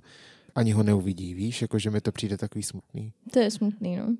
[0.55, 3.12] ani ho neuvidí, víš, jako že mi to přijde takový smutný.
[3.33, 4.16] To je smutný, no.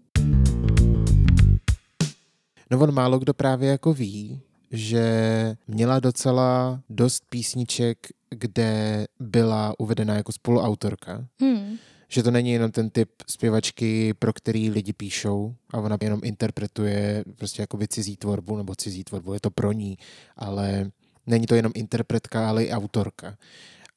[2.71, 7.99] No on málo kdo právě jako ví, že měla docela dost písniček,
[8.31, 11.27] kde byla uvedena jako spoluautorka.
[11.41, 11.77] Hmm.
[12.09, 17.25] Že to není jenom ten typ zpěvačky, pro který lidi píšou a ona jenom interpretuje
[17.37, 19.99] prostě jako cizí tvorbu nebo cizí tvorbu, je to pro ní,
[20.37, 20.91] ale
[21.31, 23.37] není to jenom interpretka, ale i autorka.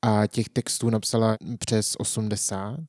[0.01, 2.79] A těch textů napsala přes 80.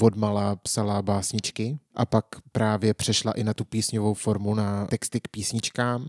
[0.00, 5.28] Odmala psala básničky a pak právě přešla i na tu písňovou formu, na texty k
[5.28, 6.08] písničkám.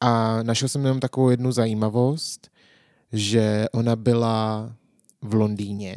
[0.00, 2.50] A našel jsem jenom takovou jednu zajímavost,
[3.12, 4.72] že ona byla
[5.22, 5.96] v Londýně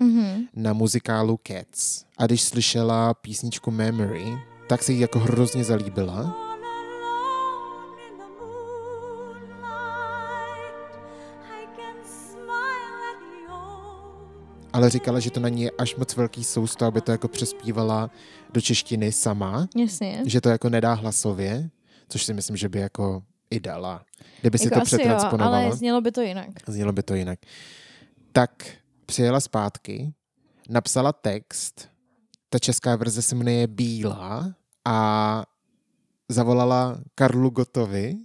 [0.00, 0.44] Mhm.
[0.54, 2.04] na muzikálu Cats.
[2.18, 4.24] A když slyšela písničku Memory,
[4.68, 6.47] tak se jí jako hrozně zalíbila.
[14.72, 18.10] Ale říkala, že to na ní je až moc velký sousto, aby to jako přespívala
[18.52, 20.22] do češtiny sama, Jasně.
[20.26, 21.70] že to jako nedá hlasově,
[22.08, 24.04] což si myslím, že by jako i dala.
[24.40, 26.48] Kdyby si Jako to jo, přetransponovala, ale znělo by to jinak.
[26.66, 27.38] znělo by to jinak.
[28.32, 28.66] Tak
[29.06, 30.12] přijela zpátky,
[30.68, 31.88] napsala text,
[32.50, 34.54] ta česká verze se jmenuje Bílá
[34.84, 35.44] a
[36.28, 38.16] zavolala Karlu Gotovi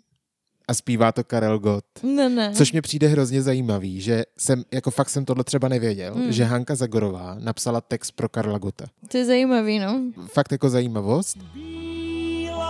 [0.68, 1.86] a zpívá to Karel Gott.
[2.04, 2.52] Ne, ne.
[2.54, 6.32] Což mě přijde hrozně zajímavý, že jsem, jako fakt jsem tohle třeba nevěděl, Hmm.
[6.32, 8.86] že Hanka Zagorová napsala text pro Karla Gota.
[9.08, 10.02] To je zajímavý, no.
[10.28, 11.38] Fakt jako zajímavost.
[11.54, 12.64] Bílá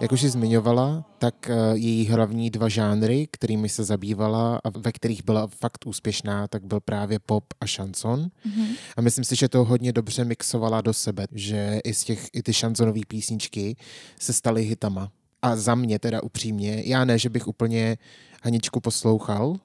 [0.00, 4.92] Jak už ji zmiňovala, tak eh, její hlavní dva žánry, kterými se zabývala a ve
[4.92, 8.30] kterých byla fakt úspěšná, tak byl právě pop a šanson.
[8.44, 8.66] Mhm.
[8.96, 12.42] A myslím si, že to hodně dobře mixovala do sebe, že i z těch, i
[12.42, 13.76] ty šansonové písničky
[14.20, 15.10] se staly hitama.
[15.42, 17.98] A za mě teda upřímně, já ne, že bych úplně
[18.42, 19.56] Haničku poslouchal,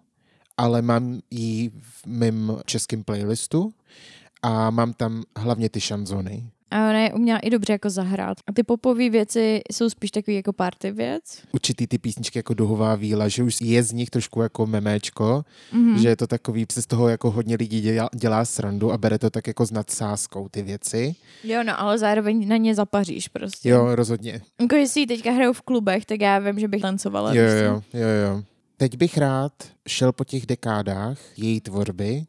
[0.58, 3.74] ale mám ji v mém českém playlistu
[4.42, 6.50] a mám tam hlavně ty šanzony.
[6.72, 8.38] A ona je uměla i dobře jako zahrát.
[8.48, 11.22] A ty popové věci jsou spíš takový jako party věc.
[11.52, 15.82] určitý ty písničky jako duhová víla, že už je z nich trošku jako memečko, Mhm.
[15.92, 15.98] mm.
[16.00, 19.20] že je to takový, se z toho jako hodně lidí dělá, dělá srandu a bere
[19.20, 21.16] to tak jako s nadsázkou ty věci.
[21.44, 23.70] Jo, no, ale zároveň na ně zapaříš prostě.
[23.70, 24.42] Jo, rozhodně.
[24.62, 27.34] Jako jestli ji teďka hrajou v klubech, tak já vím, že bych tancovala.
[27.34, 27.64] Jo, co?
[27.64, 28.44] jo, jo, jo.
[28.78, 29.52] Teď bych rád
[29.88, 32.26] šel po těch dekádách její tvorby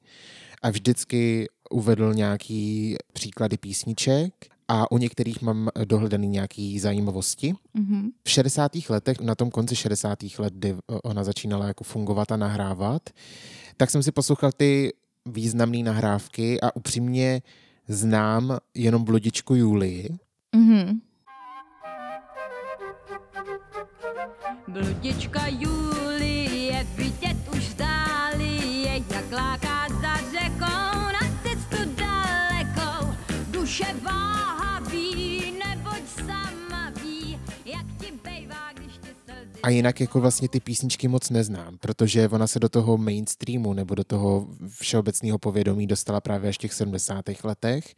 [0.62, 4.32] a vždycky uvedl nějaký příklady písniček
[4.68, 7.54] a u některých mám dohledaný nějaký zajímavosti.
[7.74, 8.10] Mhm.
[8.24, 8.72] v 60.
[8.88, 10.18] letech, na tom konci 60.
[10.38, 13.10] let, kdy ona začínala jako fungovat a nahrávat,
[13.76, 14.92] tak jsem si poslouchal ty
[15.26, 17.42] významné nahrávky a upřímně
[17.88, 20.08] znám jenom bludičku Julii.
[20.56, 21.00] Mhm.
[24.68, 29.65] Bludička Julie, vidět už dáli je, jak láká
[33.76, 40.48] Duše váhavý, neboť sama ví, jak ti bejvá, když ti slzy A jinak jako vlastně
[40.48, 45.86] ty písničky moc neznám, protože ona se do toho mainstreamu nebo do toho všeobecného povědomí
[45.86, 47.24] dostala právě až v těch 70.
[47.44, 47.94] letech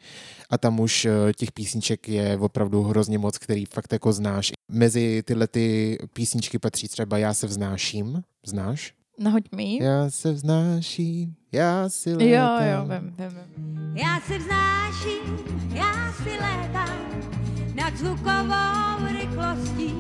[0.51, 4.53] a tam už eh, těch písniček je opravdu hrozně moc, který fakt jako znáš.
[4.71, 8.98] Mezi tyhle ty písničky patří třeba Já se vznáším, znáš?
[9.19, 9.83] Nahoď mi ji.
[9.85, 12.67] Já se vznáším, já si Jo, létám.
[12.69, 13.97] jo, vím, vím, vím.
[13.97, 15.39] Já se vznáším,
[15.75, 16.99] já si létám
[17.75, 19.95] nad zvukovou rychlostí.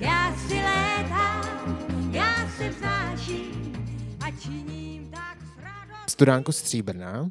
[0.00, 1.78] Já si létám,
[2.10, 3.72] já se vznáším
[4.20, 6.08] a činím tak s radostí.
[6.10, 7.30] Studánko Stříbrná,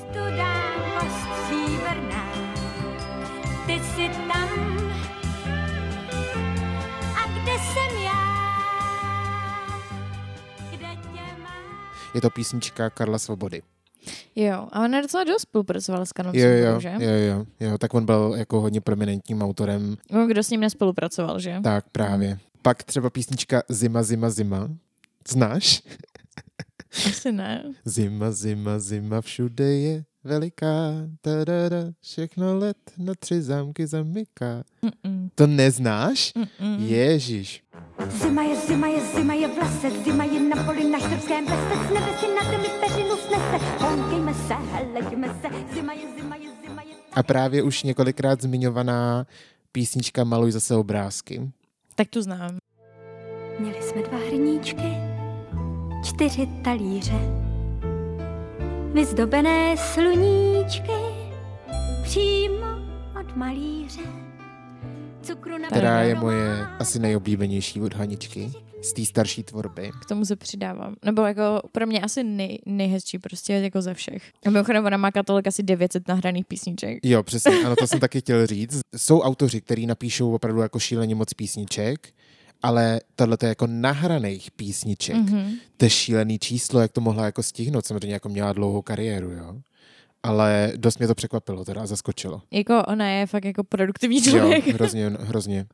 [0.00, 2.32] Studánko stříbrná,
[3.66, 4.48] ty jsi tam.
[7.16, 7.99] A kde jsem
[12.14, 13.62] je to písnička Karla Svobody.
[14.36, 16.92] Jo, a on docela dost spolupracoval s Kanou Jo, jo, že?
[17.00, 21.38] jo, jo, jo, tak on byl jako hodně prominentním autorem, No, kdo s ním nespolupracoval,
[21.40, 21.56] že?
[21.64, 22.38] tak právě.
[22.62, 24.68] Pak třeba písnička Zima, zima, zima.
[25.28, 25.82] Znáš?
[27.06, 27.64] Asi ne.
[27.84, 34.62] Zima, zima, zima, všude je veliká, tadada, všechno let na tři zámky zamyká.
[34.82, 35.30] Mm-mm.
[35.34, 36.32] To neznáš?
[36.36, 36.78] Mm-mm.
[36.78, 37.62] Ježíš.
[38.08, 41.88] Zima je, zima je, zima je v lese, zima je na poli na štrbském lese,
[41.88, 46.48] z nebe si na zemi peřinu snese, honkejme se, heleďme se, zima je, zima je,
[46.66, 46.94] zima je.
[47.12, 49.26] A právě už několikrát zmiňovaná
[49.72, 51.50] písnička Maluj zase obrázky.
[51.94, 52.58] Tak tu znám.
[53.58, 54.96] Měli jsme dva hrníčky,
[56.04, 57.49] čtyři talíře,
[58.92, 60.92] vyzdobené sluníčky,
[62.02, 62.66] přímo
[63.20, 64.00] od malíře.
[65.22, 69.90] Cukru na která je moje asi nejoblíbenější od Haničky z té starší tvorby.
[70.02, 70.94] K tomu se přidávám.
[71.04, 74.32] Nebo jako pro mě asi nej, nejhezčí prostě jako ze všech.
[74.46, 76.98] A mimochodem ona má katalog asi 900 nahraných písniček.
[77.04, 78.80] Jo, přesně, ano, to jsem taky chtěl říct.
[78.96, 82.08] Jsou autoři, kteří napíšou opravdu jako šíleně moc písniček,
[82.62, 85.16] ale tohle je jako nahraných písniček.
[85.16, 85.44] Mm-hmm.
[85.44, 85.52] Mhm.
[85.76, 87.86] To je šílený číslo, jak to mohla jako stihnout.
[87.86, 89.56] Samozřejmě jako měla dlouhou kariéru, jo.
[90.22, 92.42] Ale dost mě to překvapilo teda a zaskočilo.
[92.50, 94.66] Jako ona je fakt jako produktivní Jo, člověk.
[94.74, 95.66] hrozně, hrozně.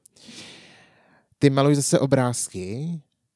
[1.38, 2.88] Ty maluj zase obrázky,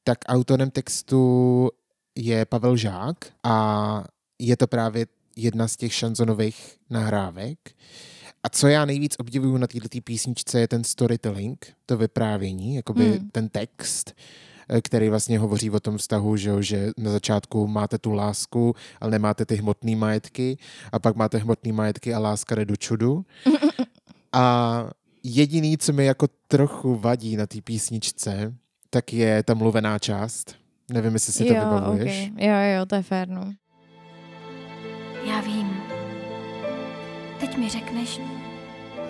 [0.05, 1.69] tak autorem textu
[2.15, 4.05] je Pavel Žák a
[4.39, 7.59] je to právě jedna z těch šanzonových nahrávek.
[8.43, 13.31] A co já nejvíc obdivuju na této písničce je ten storytelling, to vyprávění, jakoby Hmm.
[13.31, 14.13] ten text,
[14.69, 18.75] eh, který vlastně hovoří o tom vztahu, že, jo, že na začátku máte tu lásku,
[19.01, 20.59] ale nemáte ty hmotné majetky
[20.93, 23.25] a pak máte hmotné majetky a láska jde do čudu.
[24.33, 24.85] A
[25.23, 28.55] jediný, co mi jako trochu vadí na té písničce,
[28.91, 30.55] tak je ta mluvená část.
[30.93, 32.31] Nevím, jestli si to jo, vybavuješ.
[32.33, 32.49] okay.
[32.49, 33.53] jo, jo, to je fér, no.
[35.27, 35.80] Já vím.
[37.41, 38.21] Teď mi řekneš,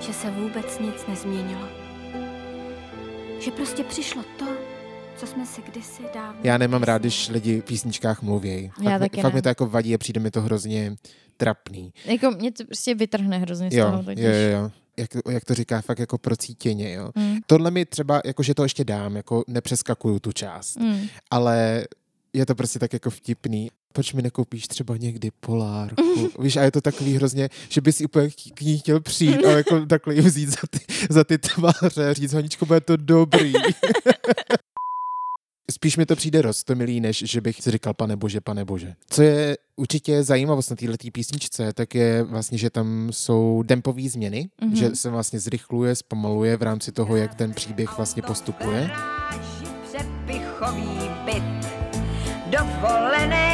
[0.01, 1.69] že se vůbec nic nezměnilo.
[3.41, 4.47] Že prostě přišlo to,
[5.17, 6.41] co jsme si kdysi dávno...
[6.45, 8.65] Já nemám rád, když lidi v písničkách mluvějí.
[8.83, 9.37] Já Fakt, mi- taky fakt ne.
[9.39, 10.97] mi to jako vadí a přijde mi to hrozně
[11.37, 11.93] trapný.
[12.05, 14.25] Jako mě to prostě vytrhne hrozně z Jo, toho jo, totiž.
[14.25, 14.71] jo, jo.
[14.97, 17.11] Jak, to- jak to říká, fakt jako procítěně, jo.
[17.15, 17.37] Mm.
[17.47, 21.01] Tohle mi třeba, jako že to ještě dám, jako nepřeskakuju tu část, Mm.
[21.31, 21.85] ale
[22.33, 23.71] je to prostě tak jako vtipný.
[23.93, 26.31] Proč mi nekoupíš třeba někdy polárku?
[26.39, 29.87] Víš, a je to takový hrozně, že bys úplně k- ní chtěl přijít a jako
[29.87, 30.79] takhle ji vzít za ty,
[31.11, 33.53] za ty tváře a říct, Honičko, bude to dobrý.
[35.71, 38.95] Spíš mi to přijde rostomilý, než že bych si říkal, pane bože, pane bože.
[39.11, 44.49] Co je určitě zajímavost na této písničce, tak je vlastně, že tam jsou dempové změny,
[44.63, 44.71] Mhm.
[44.73, 44.77] mm-hmm.
[44.79, 48.91] že se vlastně zrychluje, zpomaluje v rámci toho, jak ten příběh vlastně postupuje.
[52.51, 53.50] Dovolené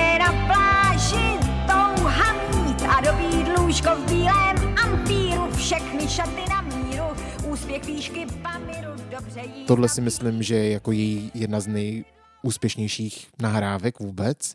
[3.77, 7.05] lůžko v bílém ampíru, všechny šaty na míru,
[7.53, 9.67] úspěch výšky Pamiru, dobře jí.
[9.67, 14.55] Tohle si myslím, že je jako její jedna z nejúspěšnějších nahrávek vůbec.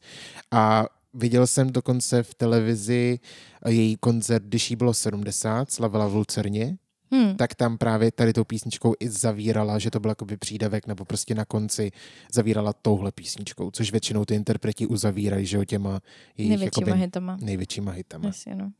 [0.51, 3.19] A viděl jsem dokonce v televizi
[3.67, 6.77] její koncert, když jí bylo 70, slavila v Lucerně,
[7.13, 7.35] Hmm.
[7.35, 11.35] tak tam právě tady tou písničkou i zavírala, že to byl jakoby přídavek, nebo prostě
[11.35, 11.91] na konci
[12.33, 15.99] zavírala touhle písničkou, což většinou ty interpreti uzavírají, že jo, těma
[16.37, 17.37] jejich Největšíma jakoby, hitama.
[17.41, 18.27] největšíma hitama.
[18.27, 18.71] Jasně, no.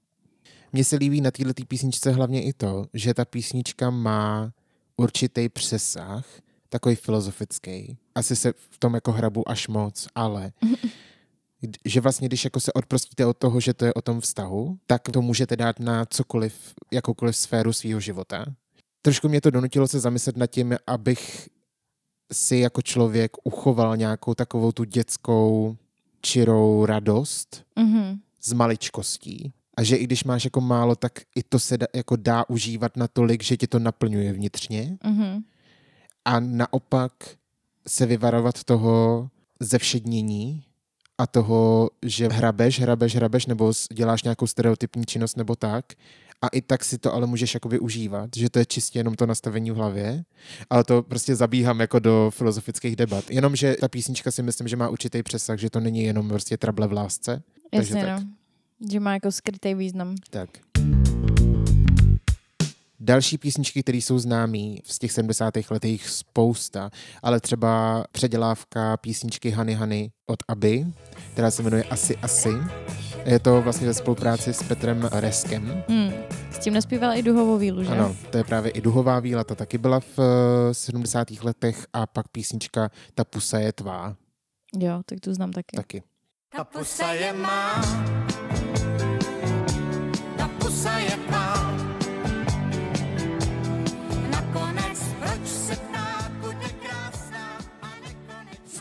[0.74, 4.54] Mně se líbí na této písničce hlavně i to, že ta písnička má
[4.98, 6.26] určitý přesah,
[6.70, 7.98] takový filozofický.
[8.16, 10.52] Asi se v tom jako hrabu až moc, ale
[11.86, 15.02] že vlastně, když jako se odprostíte od toho, že to je o tom vztahu, tak
[15.10, 18.46] to můžete dát na cokoliv, jakoukoliv sféru svého života.
[19.02, 21.50] Trošku mě to donutilo se zamyslet nad tím, abych
[22.34, 25.78] si jako člověk uchoval nějakou takovou tu dětskou
[26.22, 28.20] čirou radost, Mhm.
[28.44, 29.54] z maličkostí.
[29.78, 32.98] A že i když máš jako málo, tak i to se dá, jako dá užívat
[32.98, 34.98] natolik, že tě to naplňuje vnitřně.
[35.04, 35.42] Mhm.
[36.26, 37.14] A naopak
[37.88, 39.30] se vyvarovat toho
[39.60, 40.64] zevšednění
[41.18, 45.86] a toho, že hrabeš, hrabeš, hrabeš, nebo děláš nějakou stereotypní činnost nebo tak.
[46.42, 49.26] A i tak si to ale můžeš jakoby užívat, že to je čistě jenom to
[49.26, 50.24] nastavení v hlavě,
[50.70, 53.32] ale to prostě zabíhám jako do filozofických debat.
[53.32, 56.88] Jenomže ta písnička si myslím, že má určitý přesah, že to není jenom prostě trable
[56.88, 57.44] v lásce.
[57.72, 58.24] Takže Jasně, tak.
[58.24, 58.30] no.
[58.90, 60.16] Že má jako skrytý význam.
[60.30, 60.50] Tak.
[63.00, 65.54] Další písničky, které jsou známé z těch 70.
[65.70, 66.90] letech spousta,
[67.24, 70.86] ale třeba předělávka písničky Hany Hany od Aby,
[71.34, 72.50] která se jmenuje Asi Asi.
[73.26, 75.84] Je to vlastně ve spolupráci s Petrem Reskem.
[75.90, 76.12] Hmm.
[76.52, 77.90] S tím nespívala i duhovou vílu, že?
[77.90, 80.20] Ano, to je právě i duhová víla, ta taky byla v
[80.70, 81.32] eh, 70.
[81.44, 84.16] letech a pak písnička Ta pusa je tvá
[84.80, 85.78] Jo, tak tu znám taky.
[85.78, 86.04] taky.
[86.58, 87.82] Ta pusa je má,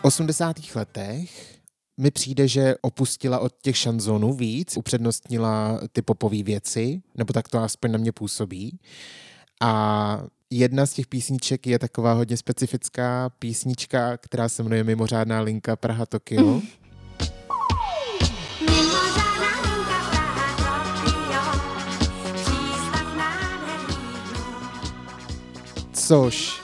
[0.01, 0.57] V 80.
[0.75, 1.59] letech
[1.97, 7.59] mi přijde, že opustila od těch šanzonů víc, upřednostnila ty popové věci, nebo tak to
[7.59, 8.79] aspoň na mě působí.
[9.61, 15.77] A jedna z těch písniček je taková hodně specifická písnička, která se jmenuje Mimořádná linka
[15.77, 16.63] Praha-Tokio.
[18.61, 21.53] Mimořádná linka Praha, Tokio, dnů.
[25.93, 26.61] Což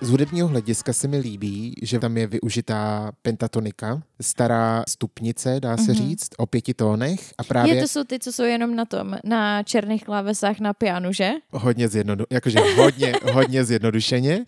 [0.00, 5.94] z hudebního hlediska se mi líbí, že tam je využitá pentatonika, stará stupnice, dá se
[5.94, 9.16] říct, o pěti tónech a právě Je, to jsou ty, co jsou jenom na tom,
[9.24, 11.30] na černých klávesách na pianu, že?
[11.50, 14.44] hodně zjednodu, jakože hodně, hodně zjednodušeně.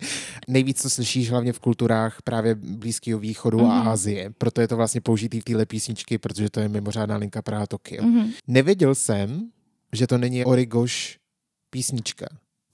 [0.47, 3.87] Nejvíc to slyšíš hlavně v kulturách právě Blízkého východu mm-hmm.
[3.87, 4.29] a Asie.
[4.37, 8.03] Proto je to vlastně použitý v téhle písničky, protože to je mimořádná linka Praha Tokio.
[8.03, 8.31] Mm-hmm.
[8.47, 9.49] Nevěděl jsem,
[9.93, 11.17] že to není Origoš
[11.69, 12.25] písnička.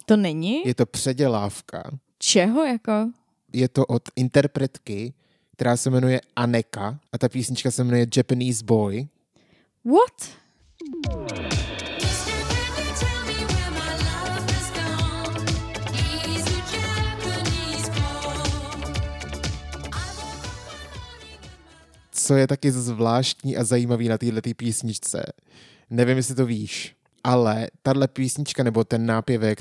[0.05, 0.61] To není?
[0.65, 1.83] Je to předělávka.
[2.19, 3.11] Čeho jako?
[3.53, 5.13] Je to od interpretky,
[5.51, 9.07] která se jmenuje Aneka a ta písnička se jmenuje Japanese Boy.
[9.85, 10.37] What?
[22.27, 25.25] co je taky zvláštní a zajímavý na této písničce.
[25.89, 29.59] Nevím, jestli to víš, ale tahle písnička nebo ten nápěvek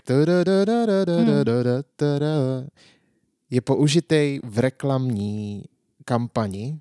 [3.50, 5.64] je použitý v reklamní
[6.04, 6.80] kampani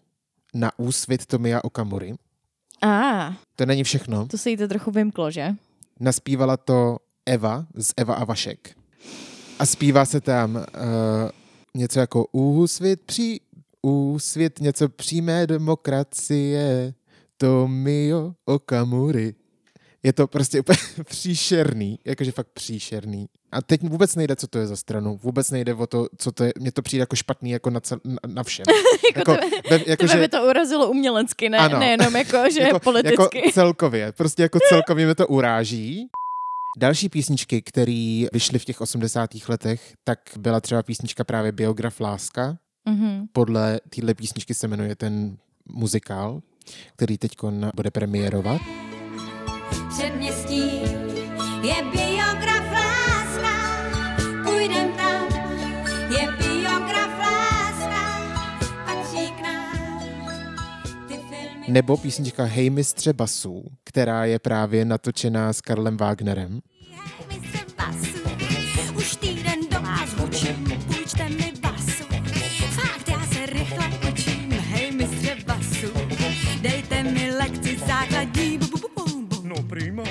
[0.53, 2.15] na úsvit Tomia Okamury.
[2.81, 4.27] A, ah, To není všechno.
[4.27, 5.55] to se jí to trochu vymklo, že?
[5.99, 8.77] Naspívala to Eva z Eva a Vašek.
[9.59, 10.61] A zpívá se tam uh,
[11.75, 13.39] něco jako úsvit, při,
[13.81, 16.93] úsvit něco přímé demokracie,
[17.37, 19.35] Tomio Okamury.
[20.05, 23.29] Je to prostě úplně příšerný, jakože fakt příšerný.
[23.51, 25.19] A teď vůbec nejde, co to je za stranu.
[25.23, 26.53] Vůbec nejde o to, co to je.
[26.59, 28.65] Mně to přijde jako špatný jako na, cel, na, na všem.
[29.15, 31.79] Jako jako, ve, jako, Tebe by to urazilo umělecky, ne, Ano.
[31.79, 33.37] nejenom jako, že jako, politicky.
[33.37, 36.07] Jako celkově, prostě jako celkově mě to uráží.
[36.77, 39.29] Další písničky, které vyšly v těch 80.
[39.47, 42.57] letech, tak byla třeba písnička právě Biograf Láska.
[42.85, 43.25] Mhm.
[43.33, 46.41] Podle téhle písničky se jmenuje ten muzikál,
[46.95, 47.31] který teď
[47.75, 48.61] bude premiérovat.
[50.55, 50.95] Předměstí
[51.61, 53.77] je biograf láska,
[54.43, 55.27] půjdem tam,
[56.09, 58.21] je biograf láska,
[58.85, 59.99] patří k nám.
[61.07, 66.59] Filmy Nebo písnička Hej mistře basů, která je právě natočená s Karlem Wagnerem.
[66.91, 68.19] Hej, mistře basu,
[68.97, 72.03] už týden do vás hučím, půjčte mi basu.
[72.69, 75.87] Fakt, já se rychle učím, hej, mistře basu,
[76.61, 78.57] dejte mi lekci základní.
[78.57, 79.41] Bu, bu, bu, bu, bu.
[79.43, 80.03] No prima,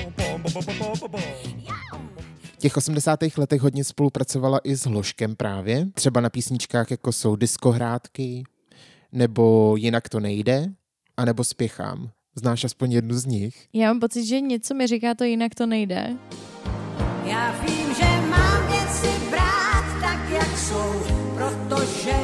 [2.42, 3.20] V těch 80.
[3.36, 8.44] letech hodně spolupracovala i s Hloškem právě, třeba na písničkách jako jsou Diskohrádky,
[9.12, 10.66] nebo Jinak to nejde,
[11.16, 12.10] anebo Spěchám.
[12.36, 13.66] Znáš aspoň jednu z nich?
[13.72, 16.16] Já mám pocit, že něco mi říká to jinak to nejde.
[17.24, 20.92] Já vím, že mám věci brát tak, jak jsou,
[21.34, 22.23] protože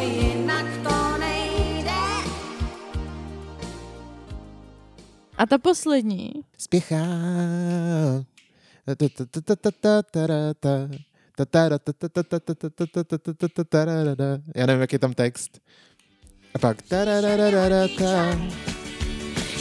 [5.41, 6.31] A ta poslední.
[6.59, 8.25] Spěchám.
[14.55, 15.61] Já nevím, jak je tam text.
[16.55, 16.77] A pak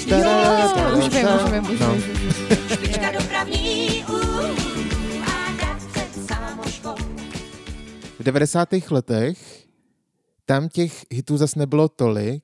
[0.08, 1.96] Jo, už vím, už vím, už No.
[1.96, 2.04] vím.
[2.30, 2.60] už vím.
[2.74, 4.46] Špička dopravní, uh,
[5.24, 6.96] a dát před sámoškou.
[8.20, 8.70] V 90.
[8.92, 9.66] letech
[10.46, 12.44] tam těch hitů zas nebylo tolik,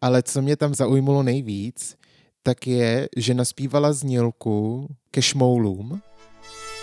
[0.00, 1.96] ale co mě tam zaujmulo nejvíc,
[2.42, 6.02] tak je, že naspívala znělku ke šmoulům.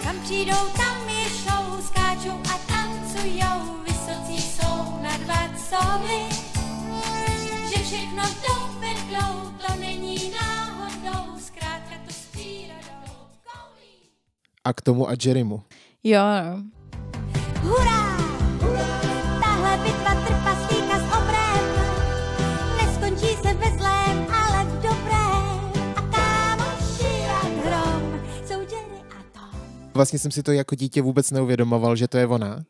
[0.03, 6.23] Kam přijdou, tam je show, skáčou a tancujou, vysocí jsou nad Václavy.
[7.69, 14.09] Že všechno dovedou, to není náhodou, zkrátka to s přírodou koulí.
[14.63, 15.63] A k tomu a Jerimu.
[16.03, 16.63] Jo, no.
[17.61, 18.17] Hurá!
[19.41, 20.48] Tahle bitva trpaslíka
[29.99, 32.63] Vlastně jsem si to jako dítě vůbec neuvědomoval, že to je ona.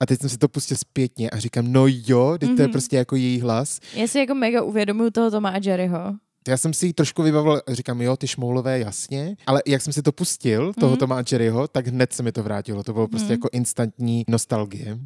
[0.00, 2.96] A teď jsem si to pustil zpětně a říkám, no jo, teď to je prostě
[2.96, 3.80] jako její hlas.
[3.94, 6.14] Já si jako mega uvědomuju toho Toma a Jerryho.
[6.48, 10.02] Já jsem si ji trošku vybavil, říkám, jo, ty šmoulové, jasně, ale jak jsem si
[10.02, 12.82] to pustil, toho Toma a Jerryho, tak hned se mi to vrátilo.
[12.82, 14.98] To bylo prostě jako instantní nostalgie.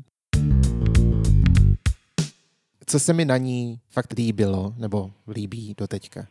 [2.86, 6.26] Co se mi na ní fakt líbilo, nebo líbí do teďka,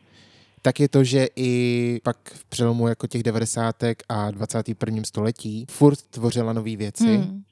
[0.64, 3.76] tak je to, že i pak v přelomu jako těch 90.
[4.08, 5.02] a 21.
[5.04, 7.16] století furt tvořila nové věci.
[7.16, 7.42] Hmm.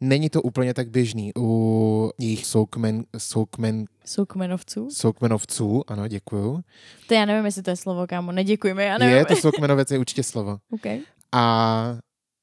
[0.00, 4.88] Není to úplně tak běžný u jejich soukmen, soukmen, Jsou kmenovců?
[4.90, 6.60] soukmenovců, ano, děkuju.
[7.08, 8.32] To já nevím, jestli to je slovo, kámo.
[8.32, 9.16] Neděkuji mi, já nevím.
[9.16, 10.58] Je to soukmenovec, je určitě slovo.
[10.70, 11.00] okay.
[11.32, 11.96] A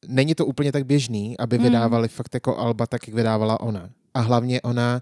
[0.08, 1.64] není to úplně tak běžný, aby Mm.
[1.64, 3.90] vydávali fakt jako Alba tak, jak vydávala ona.
[4.14, 5.02] A hlavně ona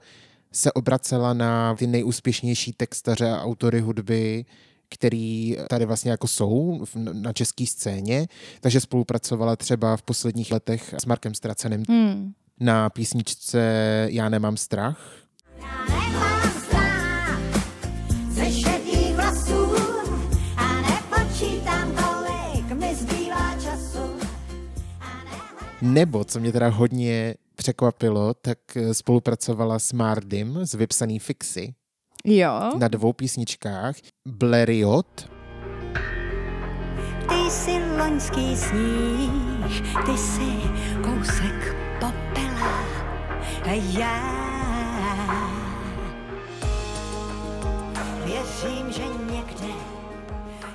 [0.51, 4.45] se obracela na ty nejúspěšnější textaře a autory hudby,
[4.89, 8.27] který tady vlastně jako jsou v- na české scéně,
[8.61, 12.33] takže spolupracovala třeba v posledních letech s Markem Stracenem Hmm.
[12.59, 13.59] na písničce
[14.11, 15.15] Já nemám strach.
[15.89, 17.39] Nemám strach
[18.31, 19.65] ze šedých vlasů
[20.57, 24.17] a nepočítám, kolik mi zbývá času.
[25.81, 28.57] Nebo, co mě teda hodně překvapilo, tak
[28.91, 31.73] spolupracovala s Mardym z Vypsaný fixy
[32.25, 32.71] Jo.
[32.77, 33.95] na dvou písničkách.
[34.27, 35.29] Bleriot
[37.29, 40.51] Ty jsi loňský sníh, ty jsi
[41.03, 42.77] kousek popela.
[43.63, 44.37] A já
[48.25, 49.03] věřím, že
[49.33, 49.73] někde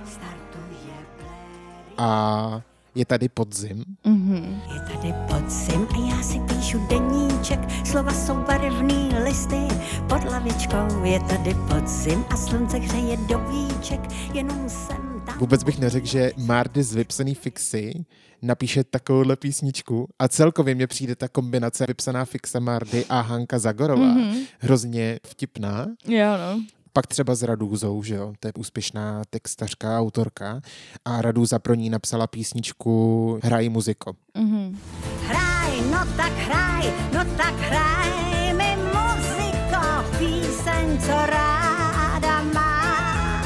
[0.07, 1.95] startuje bléd.
[1.99, 2.63] a
[2.95, 3.85] je tady podzim.
[4.05, 4.61] Mhm.
[4.75, 9.69] Je tady podzim a já si píšu deníček, slova jsou barevný listy
[10.09, 11.05] pod lavičkou.
[11.05, 14.01] Je tady podzim a slunce hřeje do víček,
[14.35, 15.39] jenom jsem tam.
[15.39, 18.05] Vůbec bych neřekl, že Mardy z Vypsaný fixy
[18.43, 24.07] napíše takovouhle písničku a celkově mně přijde ta kombinace Vypsaná fixa Mardy a Hanka Zagorová
[24.07, 24.37] Mhm.
[24.59, 25.87] hrozně vtipná.
[26.07, 26.61] Jo, no.
[26.95, 30.61] Pak třeba s Radůzou, že jo, to je úspěšná textařka, autorka
[31.05, 34.13] a Radůza pro ní napsala písničku Hraj muziko.
[34.39, 34.79] Mhm.
[35.27, 39.87] Hraj, no tak hraj, no tak hraj mi muziko,
[40.19, 43.45] píseň, co ráda mám.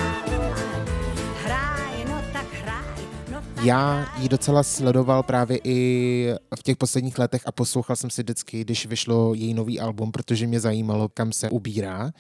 [1.45, 6.29] Hraj, no tak hraj, no tak Já ji docela sledoval právě i
[6.59, 10.47] v těch posledních letech a poslouchal jsem si vždycky, když vyšlo její nový album, protože
[10.47, 12.13] mě zajímalo, kam se ubírá.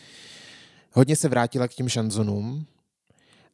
[0.96, 2.66] Hodně se vrátila k těm šanzonům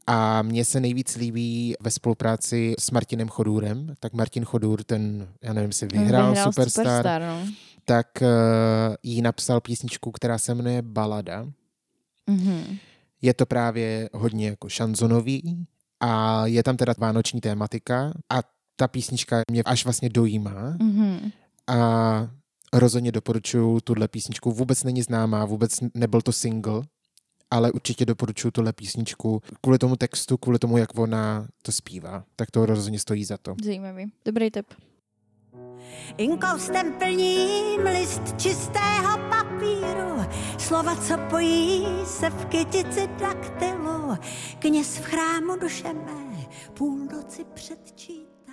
[0.06, 3.94] a mně se nejvíc líbí ve spolupráci s Martinem Chodůrem.
[4.00, 7.46] Tak Martin Chodůr, ten, já nevím, si vyhrál, Vyhrál Superstar, Superstar, no.
[7.84, 8.28] tak uh,
[9.02, 11.46] jí napsal písničku, která se jmenuje Balada.
[12.26, 12.76] Mhm.
[13.22, 15.66] Je to právě hodně jako šanzonový
[16.00, 18.42] a je tam teda vánoční tématika a
[18.76, 21.30] ta písnička mě až vlastně dojímá Mhm.
[21.66, 22.28] a
[22.72, 24.52] rozhodně doporučuji tuhle písničku.
[24.52, 26.82] Vůbec není známá, vůbec nebyl to single,
[27.52, 32.24] ale určitě doporučuji tuhle písničku kvůli tomu textu, kvůli tomu, jak ona to zpívá.
[32.36, 33.54] Tak to rozhodně stojí za to.
[33.64, 34.12] Zajímavý.
[34.24, 34.66] Dobrý tip.
[36.16, 44.16] Inkoustem plním list čistého papíru, slova, co pojí se v kytici daktylu.
[44.58, 48.52] Kněz v chrámu duše mé půlnoci předčítá.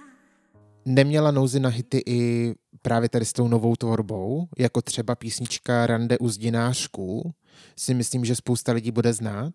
[0.85, 6.17] Neměla nouzy na hity i právě tady s tou novou tvorbou, jako třeba písnička Rande
[6.17, 7.33] u zdinářků,
[7.75, 9.53] si myslím, že spousta lidí bude znát.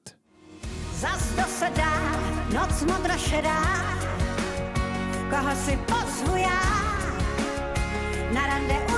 [0.94, 2.20] Zas kdo se dá,
[2.54, 3.62] noc modra šedá,
[5.30, 6.62] koho si pozvu já,
[8.32, 8.94] na rande u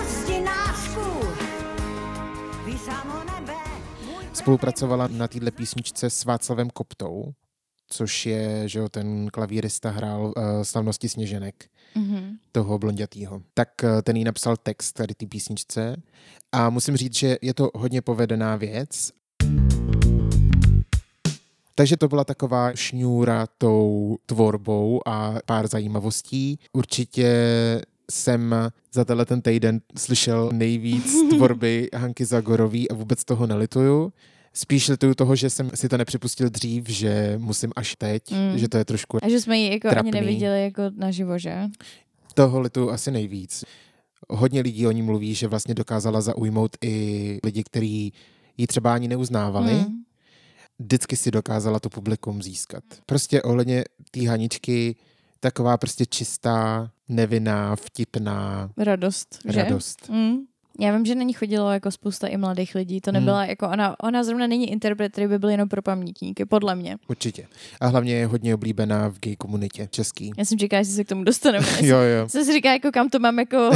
[2.87, 3.59] samo nebe.
[4.33, 7.35] Spolupracovala na této písničce s Václavem Koptou,
[7.89, 10.33] což je, že jo, ten klavírista hrál uh,
[10.63, 11.55] slavnosti Sněženek,
[11.95, 12.37] Mhm.
[12.53, 13.43] toho blondětýho.
[13.55, 15.97] Tak uh, ten jí napsal text tady té písničce
[16.53, 19.11] a musím říct, že je to hodně povedená věc.
[21.75, 26.59] Takže to byla taková šňůra tou tvorbou a pár zajímavostí.
[26.73, 27.31] Určitě
[28.11, 28.55] jsem
[28.93, 34.13] za tenhle ten týden slyšel nejvíc tvorby Hanky Zagorový a vůbec toho nelituju.
[34.57, 38.59] Spíš lituju toho, že jsem si to nepřipustil dřív, že musím až teď, Mm.
[38.59, 40.13] že to je trošku A že jsme ji jako Trapný.
[40.13, 41.55] ani neviděli jako naživo, že?
[42.35, 43.65] toho lituju asi nejvíc.
[44.29, 48.13] Hodně lidí o ní mluví, že vlastně dokázala zaujmout i lidi, kteří
[48.57, 49.73] ji třeba ani neuznávali.
[49.75, 50.03] Mm.
[50.79, 52.85] Vždycky si dokázala to publikum získat.
[53.07, 54.97] Prostě ohledně té Haničky
[55.41, 59.63] taková prostě čistá, nevinná, vtipná Radost, že?
[59.63, 60.09] radost.
[60.09, 60.37] Mm.
[60.81, 63.01] Já vím, že na ní chodilo jako spousta i mladých lidí.
[63.01, 63.21] To Hmm.
[63.21, 66.97] nebyla jako ona, ona zrovna není interpret, který by byl jenom pro pamětníky, podle mě.
[67.09, 67.47] Určitě.
[67.81, 70.31] A hlavně je hodně oblíbená v gay komunitě český.
[70.39, 71.67] Já jsem čekala, že se k tomu dostaneme.
[71.83, 73.71] Jo, jo, Co si říká, jako kam to mám jako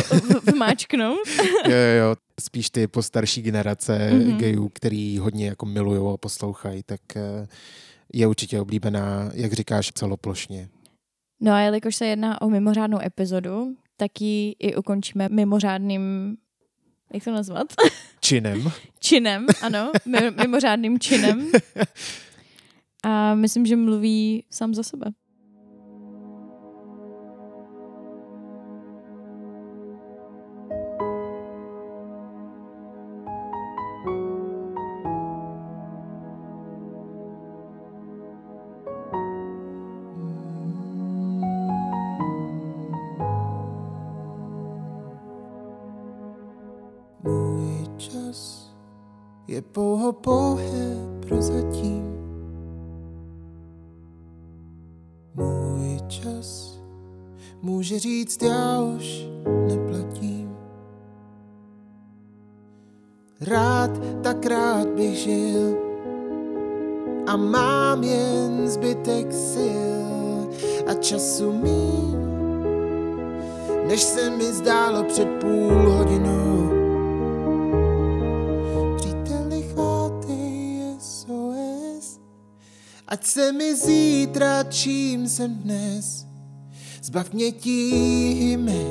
[0.54, 1.18] vmáčknout?
[1.68, 2.16] jo, jo, jo.
[2.40, 4.20] Spíš ty postarší generace Mhm.
[4.20, 4.36] mm-hmm.
[4.40, 7.46] gayů, který hodně jako milují a poslouchají, tak eh,
[8.12, 10.68] je určitě oblíbená, jak říkáš, celoplošně.
[11.40, 16.36] No a jelikož se jedná o mimořádnou epizodu, tak ji i ukončíme mimořádným,
[17.14, 17.66] jak to nazvat?
[18.20, 18.72] Činem.
[19.00, 21.50] činem, ano, mi- mimořádným činem.
[23.04, 25.06] A myslím, že mluví sám za sebe.
[50.12, 50.96] Pouho pouhé
[51.28, 52.04] prozatím.
[55.34, 56.78] Můj čas
[57.62, 59.26] může říct, já už
[59.66, 60.56] neplatím.
[63.40, 63.90] Rád,
[64.22, 65.76] tak rád bych žil
[67.26, 70.40] a mám jen zbytek sil
[70.86, 72.16] a času míň,
[73.88, 76.69] než se mi zdálo před půl hodinou.
[83.20, 86.26] Ať se mi zítra, čím jsem dnes.
[87.02, 88.84] Zbav mě tíhy mé,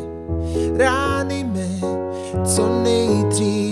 [0.77, 1.79] rány mé,
[2.55, 3.68] co nejdřív.